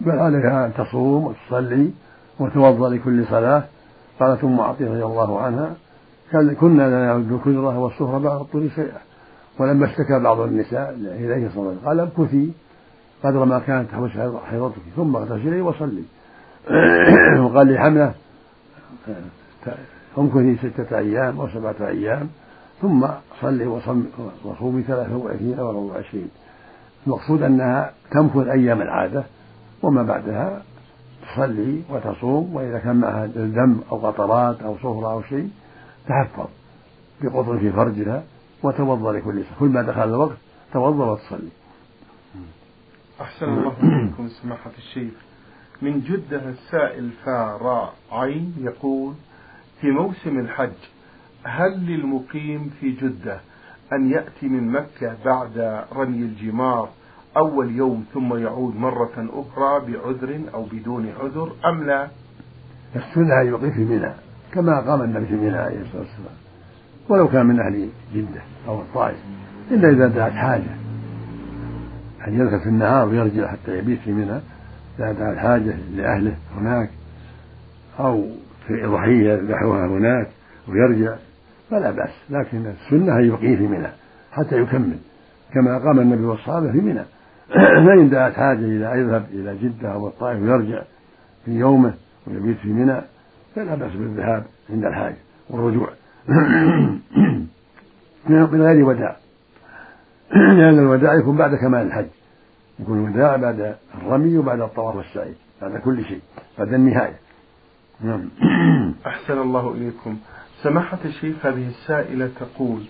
بل 0.00 0.18
عليها 0.18 0.66
أن 0.66 0.72
تصوم 0.74 1.24
وتصلي 1.24 1.90
وتوضأ 2.40 2.88
لكل 2.88 3.26
صلاة 3.26 3.64
قالت 4.20 4.44
أم 4.44 4.60
عطية 4.60 4.90
رضي 4.90 5.04
الله 5.04 5.40
عنها 5.40 5.74
كنا 6.32 6.82
لا 6.90 7.06
نعد 7.06 7.32
الكدرة 7.32 7.78
والصهرة 7.78 8.18
بعد 8.18 8.40
الطول 8.40 8.70
شيئا. 8.70 8.98
ولما 9.58 9.86
اشتكى 9.86 10.18
بعض 10.18 10.40
النساء 10.40 10.90
إليه 10.90 11.48
صلى 11.48 11.56
الله 11.56 11.68
عليه 11.68 11.78
وسلم 11.78 11.88
قال 11.88 12.00
امكثي 12.00 12.52
قدر 13.24 13.44
ما 13.44 13.58
كانت 13.58 13.90
تحوش 13.90 14.10
حيضتك 14.50 14.82
ثم 14.96 15.16
اغتسلي 15.16 15.60
وصلي. 15.60 16.02
وقال 17.44 17.74
لحمله 17.74 18.14
امكثي 20.18 20.56
ستة 20.56 20.98
أيام 20.98 21.40
أو 21.40 21.48
سبعة 21.48 21.76
أيام 21.80 22.28
ثم 22.82 23.06
صلي 23.40 23.66
وصومي 24.44 24.82
ثلاثة 24.82 25.16
وعشرين 25.16 25.58
أو 25.58 25.68
أربعة 25.68 25.94
وعشرين. 25.94 26.28
المقصود 27.06 27.42
أنها 27.42 27.92
تمكث 28.10 28.48
أيام 28.48 28.82
العادة 28.82 29.24
وما 29.82 30.02
بعدها 30.02 30.62
تصلي 31.24 31.82
وتصوم 31.90 32.54
وإذا 32.54 32.78
كان 32.78 32.96
معها 32.96 33.26
دم 33.26 33.80
أو 33.92 34.06
قطرات 34.06 34.62
أو 34.62 34.76
صهرة 34.82 35.12
أو 35.12 35.22
شيء 35.22 35.50
تحفظ 36.08 36.48
بقطر 37.20 37.58
في 37.58 37.72
فرجها 37.72 38.24
وتوضأ 38.62 39.12
لكل 39.12 39.44
صلاة. 39.44 39.58
كل 39.58 39.68
ما 39.68 39.82
دخل 39.82 40.08
الوقت 40.08 40.36
توضأ 40.72 41.04
وتصلي. 41.04 41.48
أحسن 43.20 43.46
الله 43.46 43.72
إليكم 43.82 44.28
سماحة 44.28 44.70
الشيخ. 44.78 45.12
من 45.82 46.00
جدة 46.00 46.48
السائل 46.48 47.10
فاراء 47.24 47.94
عين 48.12 48.54
يقول 48.58 49.14
في 49.80 49.90
موسم 49.90 50.38
الحج 50.38 50.78
هل 51.44 51.86
للمقيم 51.86 52.70
في 52.80 52.90
جدة 52.90 53.40
أن 53.92 54.10
يأتي 54.10 54.48
من 54.48 54.72
مكة 54.72 55.16
بعد 55.24 55.84
رمي 55.92 56.18
الجمار 56.18 56.88
أول 57.36 57.70
يوم 57.70 58.04
ثم 58.14 58.36
يعود 58.36 58.76
مرة 58.76 59.28
أخرى 59.32 59.92
بعذر 59.92 60.40
أو 60.54 60.66
بدون 60.72 61.08
عذر 61.20 61.52
أم 61.64 61.84
لا؟ 61.84 62.08
السنة 62.96 63.40
أن 63.40 63.46
يقيم 63.46 63.70
في 63.70 63.84
منى 63.84 64.12
كما 64.52 64.80
قام 64.80 65.02
النبي 65.02 65.26
في 65.26 65.34
منى 65.34 65.56
عليه 65.56 65.80
الصلاة 65.80 66.02
والسلام. 66.02 66.36
ولو 67.08 67.28
كان 67.28 67.46
من 67.46 67.60
أهل 67.60 67.88
جدة 68.14 68.40
أو 68.68 68.80
الطائف 68.80 69.16
إلا 69.70 69.90
إذا 69.90 70.08
دعت 70.08 70.32
حاجة. 70.32 70.76
أن 72.28 72.40
يذهب 72.40 72.60
في 72.60 72.68
النهار 72.68 73.08
ويرجع 73.08 73.46
حتى 73.46 73.78
يبيت 73.78 74.00
في 74.00 74.12
منى 74.12 74.40
إذا 74.98 75.12
دعا 75.12 75.32
الحاجة 75.32 75.74
لأهله 75.94 76.36
هناك 76.56 76.90
أو 78.00 78.26
في 78.66 78.86
ضحية 78.86 79.32
يذبحها 79.32 79.86
هناك 79.86 80.28
ويرجع 80.68 81.16
فلا 81.70 81.90
بأس. 81.90 82.10
لكن 82.30 82.66
السنة 82.66 83.18
أن 83.18 83.24
يقيم 83.24 83.56
في 83.56 83.66
منى 83.66 83.88
حتى 84.32 84.62
يكمل 84.62 84.98
كما 85.54 85.78
قام 85.78 86.00
النبي 86.00 86.24
والصحابة 86.24 86.72
في 86.72 86.78
منى. 86.78 87.04
فإن 87.86 88.10
دعت 88.10 88.34
حاجة 88.34 88.58
إلى 88.58 89.00
يذهب 89.00 89.26
إلى 89.32 89.56
جدة 89.56 89.92
أو 89.92 90.08
الطائف 90.08 90.42
ويرجع 90.42 90.82
في 91.44 91.50
يومه 91.50 91.94
ويبيت 92.26 92.58
في 92.58 92.68
منى 92.68 93.00
فلا 93.54 93.74
بأس 93.74 93.92
بالذهاب 93.92 94.44
عند 94.70 94.84
الحاجة 94.84 95.16
والرجوع. 95.50 95.88
من 98.28 98.44
غير 98.52 98.84
وداع. 98.84 99.16
لأن 100.34 100.78
الوداع 100.78 101.14
يكون 101.14 101.36
بعد 101.36 101.54
كمال 101.54 101.86
الحج. 101.86 102.06
يكون 102.80 103.04
الوداع 103.04 103.36
بعد 103.36 103.76
الرمي 103.94 104.38
وبعد 104.38 104.60
الطواف 104.60 104.96
والسعي 104.96 105.34
بعد 105.62 105.76
كل 105.76 106.04
شيء 106.04 106.20
بعد 106.58 106.74
النهاية. 106.74 107.18
نعم. 108.00 108.28
أحسن 109.06 109.38
الله 109.38 109.74
إليكم. 109.74 110.16
سماحة 110.62 110.98
الشيخ 111.04 111.46
هذه 111.46 111.68
السائلة 111.68 112.30
تقول 112.40 112.84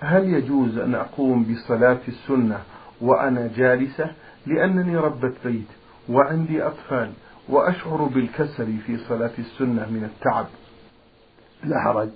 هل 0.00 0.24
يجوز 0.24 0.78
أن 0.78 0.94
أقوم 0.94 1.44
بصلاة 1.44 1.98
السنة 2.08 2.58
وأنا 3.00 3.50
جالسة 3.56 4.10
لأنني 4.46 4.96
ربة 4.96 5.32
بيت 5.44 5.68
وعندي 6.08 6.62
أطفال 6.62 7.12
وأشعر 7.48 8.04
بالكسل 8.04 8.78
في 8.86 8.96
صلاة 8.96 9.30
السنة 9.38 9.90
من 9.90 10.04
التعب. 10.04 10.46
لا 11.64 11.80
حرج. 11.84 12.08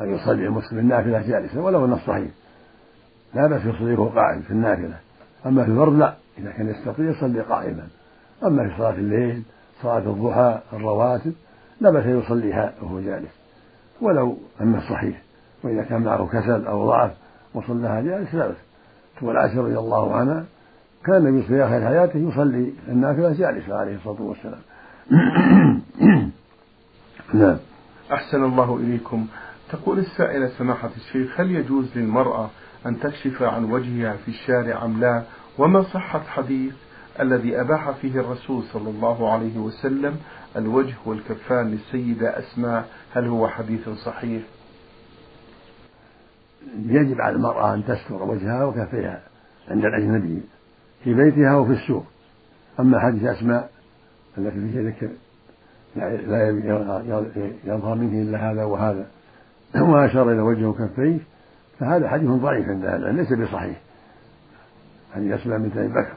أن 0.00 0.14
يصلي 0.14 0.46
المسلم 0.46 0.78
النافلة 0.78 1.22
جالسا 1.22 1.60
ولو 1.60 1.84
أنه 1.84 1.98
صحيح 2.06 2.30
لا 3.34 3.46
بأس 3.46 3.60
يصلي 3.60 3.94
وهو 3.94 4.08
قاعد 4.08 4.42
في 4.42 4.50
النافلة. 4.50 4.96
أما 5.46 5.64
في 5.64 5.70
الفرض 5.70 5.92
لا. 5.92 6.14
إذا 6.38 6.50
كان 6.50 6.68
يستطيع 6.68 7.10
يصلي 7.10 7.40
قائما. 7.40 7.88
أما 8.44 8.68
في 8.68 8.78
صلاة 8.78 8.94
الليل 8.94 9.42
صلاة 9.82 9.98
الضحى 9.98 10.60
الرواتب 10.72 11.32
لا 11.80 11.90
بأس 11.90 12.06
يصليها 12.06 12.74
وهو 12.82 13.00
جالس. 13.00 13.32
ولو 14.00 14.38
أنه 14.60 14.80
صحيح 14.90 15.22
وإذا 15.62 15.82
كان 15.82 16.02
معه 16.02 16.26
كسل 16.26 16.66
أو 16.66 16.88
ضعف 16.88 17.12
وصلىها 17.54 18.00
جالس 18.00 18.34
لا 18.34 18.46
بأس. 18.46 18.56
عائشة 19.22 19.60
رضي 19.60 19.78
الله 19.78 20.16
عنها 20.16 20.44
كان 21.06 21.16
النبي 21.16 21.42
في 21.42 21.64
آخر 21.64 21.88
حياته 21.88 22.18
يصلي 22.18 22.72
النافلة 22.88 23.32
جالسة 23.32 23.74
عليه 23.74 23.96
الصلاة 23.96 24.22
والسلام. 24.22 24.60
نعم. 27.34 27.56
أحسن 28.12 28.44
الله 28.44 28.76
إليكم. 28.76 29.26
تقول 29.70 29.98
السائلة 29.98 30.48
سماحة 30.58 30.90
الشيخ 30.96 31.40
هل 31.40 31.50
يجوز 31.50 31.86
للمرأة 31.96 32.50
أن 32.86 33.00
تكشف 33.00 33.42
عن 33.42 33.64
وجهها 33.64 34.16
في 34.16 34.28
الشارع 34.28 34.84
أم 34.84 35.00
لا؟ 35.00 35.22
وما 35.58 35.82
صحة 35.82 36.20
حديث 36.20 36.74
الذي 37.20 37.60
أباح 37.60 37.90
فيه 37.90 38.20
الرسول 38.20 38.62
صلى 38.72 38.90
الله 38.90 39.32
عليه 39.32 39.58
وسلم 39.58 40.16
الوجه 40.56 40.94
والكفان 41.06 41.70
للسيدة 41.70 42.38
أسماء؟ 42.38 42.88
هل 43.12 43.28
هو 43.28 43.48
حديث 43.48 43.88
صحيح؟ 43.88 44.42
يجب 46.86 47.20
على 47.20 47.36
المرأة 47.36 47.74
أن 47.74 47.84
تستر 47.84 48.22
وجهها 48.22 48.64
وكفيها 48.64 49.22
عند 49.68 49.84
الأجنبي 49.84 50.42
في 51.04 51.14
بيتها 51.14 51.56
وفي 51.56 51.72
السوق. 51.72 52.04
أما 52.80 53.00
حديث 53.00 53.24
أسماء 53.24 53.70
التي 54.38 54.72
فيها 54.72 54.82
ذكر 54.82 55.10
لا 55.96 56.48
يظهر 57.64 57.94
منه 57.94 58.22
إلا 58.22 58.50
هذا 58.50 58.64
وهذا 58.64 59.06
وأشار 59.76 60.32
إلى 60.32 60.40
وجهه 60.40 60.66
وكفيه 60.66 61.18
فهذا 61.78 62.08
حديث 62.08 62.30
ضعيف 62.30 62.68
عند 62.68 62.84
أهل 62.84 63.14
ليس 63.14 63.32
بصحيح. 63.32 63.80
حديث 65.14 65.32
أسماء 65.32 65.58
بنت 65.58 65.76
أبي 65.76 65.88
بكر. 65.88 66.14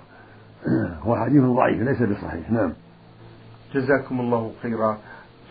هو 1.06 1.16
حديث 1.16 1.44
ضعيف 1.44 1.82
ليس 1.82 2.02
بصحيح. 2.02 2.52
نعم. 2.52 2.74
جزاكم 3.74 4.20
الله 4.20 4.52
خيرا. 4.62 4.98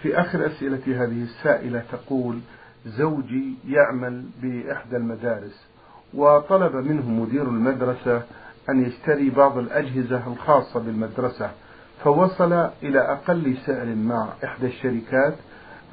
في 0.02 0.20
آخر 0.20 0.46
أسئلة 0.46 1.04
هذه 1.04 1.22
السائلة 1.22 1.82
تقول 1.92 2.40
زوجي 2.86 3.54
يعمل 3.68 4.24
بإحدى 4.42 4.96
المدارس 4.96 5.66
وطلب 6.14 6.76
منه 6.76 7.10
مدير 7.10 7.42
المدرسة 7.42 8.22
أن 8.70 8.82
يشتري 8.86 9.30
بعض 9.30 9.58
الأجهزة 9.58 10.26
الخاصة 10.26 10.80
بالمدرسة 10.80 11.50
فوصل 12.04 12.52
إلى 12.82 13.00
أقل 13.00 13.56
سعر 13.66 13.94
مع 13.94 14.28
إحدى 14.44 14.66
الشركات 14.66 15.34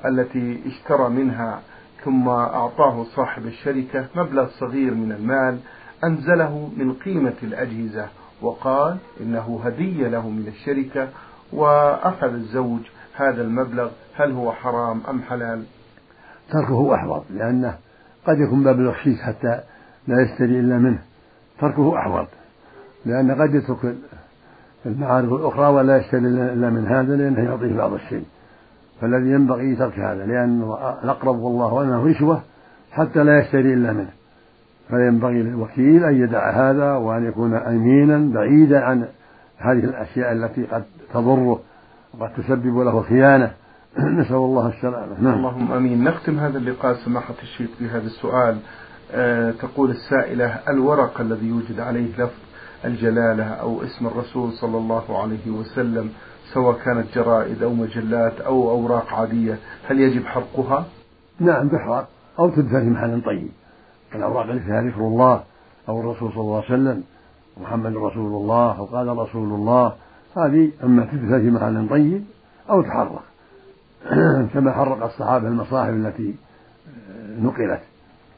التي 0.06 0.62
اشترى 0.68 1.10
منها 1.10 1.62
ثم 2.04 2.28
أعطاه 2.30 3.04
صاحب 3.04 3.46
الشركة 3.46 4.08
مبلغ 4.16 4.48
صغير 4.60 4.94
من 4.94 5.12
المال 5.12 5.60
أنزله 6.04 6.72
من 6.78 6.94
قيمة 6.94 7.34
الأجهزة 7.44 8.08
وقال 8.42 8.98
إنه 9.22 9.62
هدية 9.66 10.08
له 10.08 10.30
من 10.30 10.48
الشركة 10.48 11.10
وأخذ 11.54 12.34
الزوج 12.34 12.82
هذا 13.14 13.42
المبلغ 13.42 13.90
هل 14.16 14.32
هو 14.32 14.52
حرام 14.52 15.02
أم 15.10 15.22
حلال. 15.22 15.64
تركه 16.54 16.96
أحوط 16.96 17.24
لأنه 17.34 17.76
قد 18.26 18.40
يكون 18.40 18.60
مبلغ 18.60 18.94
شيك 19.04 19.20
حتى 19.20 19.60
لا 20.08 20.22
يشتري 20.22 20.60
إلا 20.60 20.78
منه. 20.78 21.00
تركه 21.60 21.98
أحوط 21.98 22.28
لأن 23.06 23.32
قد 23.32 23.56
يترك 23.56 23.96
المعارف 24.86 25.34
الأخرى 25.34 25.68
ولا 25.68 25.98
يشتري 25.98 26.28
إلا 26.28 26.70
من 26.70 26.88
هذا 26.88 27.16
لأنه 27.16 27.40
يعطيه 27.40 27.78
بعض 27.78 27.94
الشيء. 27.94 28.26
فالذي 29.02 29.32
ينبغي 29.32 29.76
ترك 29.76 30.00
هذا 30.00 30.26
لأنه 30.26 30.78
الأقرب 31.04 31.40
والله 31.40 31.84
أنه 31.84 32.04
رشوة 32.06 32.42
حتى 32.92 33.24
لا 33.24 33.40
يشتري 33.40 33.74
إلا 33.74 33.94
منه. 33.94 34.10
فينبغي 34.88 35.44
للوكيل 35.44 36.04
أن 36.04 36.16
يدع 36.16 36.50
هذا 36.50 36.94
وأن 36.94 37.26
يكون 37.26 37.54
أمينا 37.54 38.34
بعيدا 38.34 38.84
عن 38.84 39.06
هذه 39.58 39.84
الأشياء 39.84 40.32
التي 40.32 40.64
قد 40.64 40.84
تضره 41.14 41.60
وقد 42.20 42.34
تسبب 42.34 42.80
له 42.80 43.02
خيانة. 43.02 43.52
نسأل 44.20 44.36
الله 44.36 44.68
السلامة. 44.68 45.22
نعم. 45.22 45.34
اللهم 45.34 45.72
آمين. 45.72 46.04
نختم 46.04 46.40
هذا 46.40 46.58
اللقاء 46.58 46.94
سماحة 47.06 47.34
الشيخ 47.44 47.70
بهذا 47.80 48.06
السؤال. 48.06 48.58
أه 49.12 49.52
تقول 49.52 49.90
السائلة 49.90 50.60
الورق 50.70 51.22
الذي 51.22 51.48
يوجد 51.48 51.80
عليه 51.80 52.14
لفظ 52.14 52.40
الجلالة 52.86 53.44
أو 53.44 53.84
اسم 53.84 54.08
الرسول 54.08 54.52
صلى 54.52 54.78
الله 54.78 55.22
عليه 55.22 55.52
وسلم 55.52 56.10
سواء 56.54 56.78
كانت 56.86 57.16
جرائد 57.16 57.64
أو 57.64 57.74
مجلات 57.74 58.42
أو 58.42 58.70
أوراق 58.72 59.14
عادية 59.14 59.60
هل 59.88 60.00
يجب 60.00 60.26
حرقها؟ 60.26 60.86
نعم 61.40 61.70
تحرق 61.70 62.08
أو 62.40 62.50
تدفن 62.50 62.80
في 62.80 62.90
محل 62.90 63.22
طيب. 63.26 63.50
الأوراق 64.16 64.50
التي 64.50 64.66
فيها 64.66 64.82
ذكر 64.82 65.02
الله 65.02 65.44
أو 65.90 66.00
الرسول 66.00 66.32
صلى 66.32 66.42
الله 66.42 66.56
عليه 66.56 66.66
وسلم 66.66 67.04
محمد 67.62 67.96
رسول 67.96 68.42
الله 68.42 68.78
أو 68.78 68.86
قال 68.86 69.18
رسول 69.18 69.54
الله 69.54 69.94
هذه 70.38 70.72
أما 70.84 71.06
تدفن 71.06 71.42
في 71.42 71.52
محل 71.52 71.90
طيب 71.90 72.24
أو 72.70 72.82
تحرق. 72.82 73.33
كما 74.54 74.72
حرق 74.72 75.04
الصحابة 75.06 75.48
المصاحف 75.48 75.90
التي 75.90 76.36
نقلت 77.40 77.82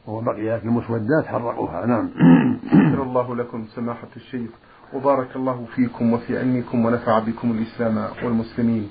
وبقيت 0.06 0.64
المسودات 0.64 1.26
حرقوها. 1.26 1.86
نعم. 1.86 2.08
شكر 2.70 3.02
الله 3.02 3.36
لكم 3.36 3.64
سماحة 3.74 4.08
الشيخ. 4.16 4.50
وبارك 4.94 5.36
الله 5.36 5.64
فيكم 5.74 6.12
وفي 6.12 6.38
علمكم 6.38 6.84
ونفع 6.84 7.18
بكم 7.18 7.50
الإسلام 7.50 8.04
والمسلمين. 8.24 8.88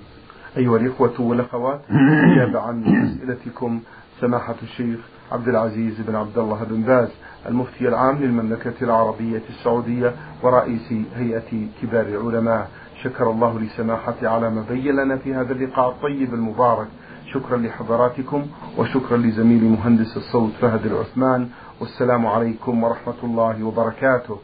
أيها 0.57 0.77
الإخوة 0.77 1.21
والأخوات 1.21 1.81
أجاب 2.31 2.57
عن 2.57 2.83
أسئلتكم 2.83 3.79
سماحة 4.21 4.55
الشيخ 4.63 4.99
عبد 5.31 5.47
العزيز 5.47 6.01
بن 6.01 6.15
عبد 6.15 6.37
الله 6.37 6.63
بن 6.63 6.81
باز 6.81 7.09
المفتي 7.47 7.87
العام 7.87 8.17
للمملكة 8.17 8.73
العربية 8.81 9.41
السعودية 9.49 10.13
ورئيس 10.43 10.93
هيئة 11.15 11.67
كبار 11.81 12.05
العلماء. 12.05 12.69
شكر 13.05 13.31
الله 13.31 13.59
لسماحته 13.59 14.29
على 14.29 14.49
ما 14.49 14.65
بين 14.69 14.95
لنا 14.95 15.17
في 15.17 15.33
هذا 15.33 15.53
اللقاء 15.53 15.89
الطيب 15.89 16.33
المبارك. 16.33 16.87
شكرا 17.33 17.57
لحضراتكم 17.57 18.47
وشكرا 18.77 19.17
لزميلي 19.17 19.69
مهندس 19.69 20.17
الصوت 20.17 20.51
فهد 20.61 20.85
العثمان. 20.85 21.49
والسلام 21.81 22.27
عليكم 22.27 22.83
ورحمة 22.83 23.19
الله 23.23 23.63
وبركاته. 23.63 24.37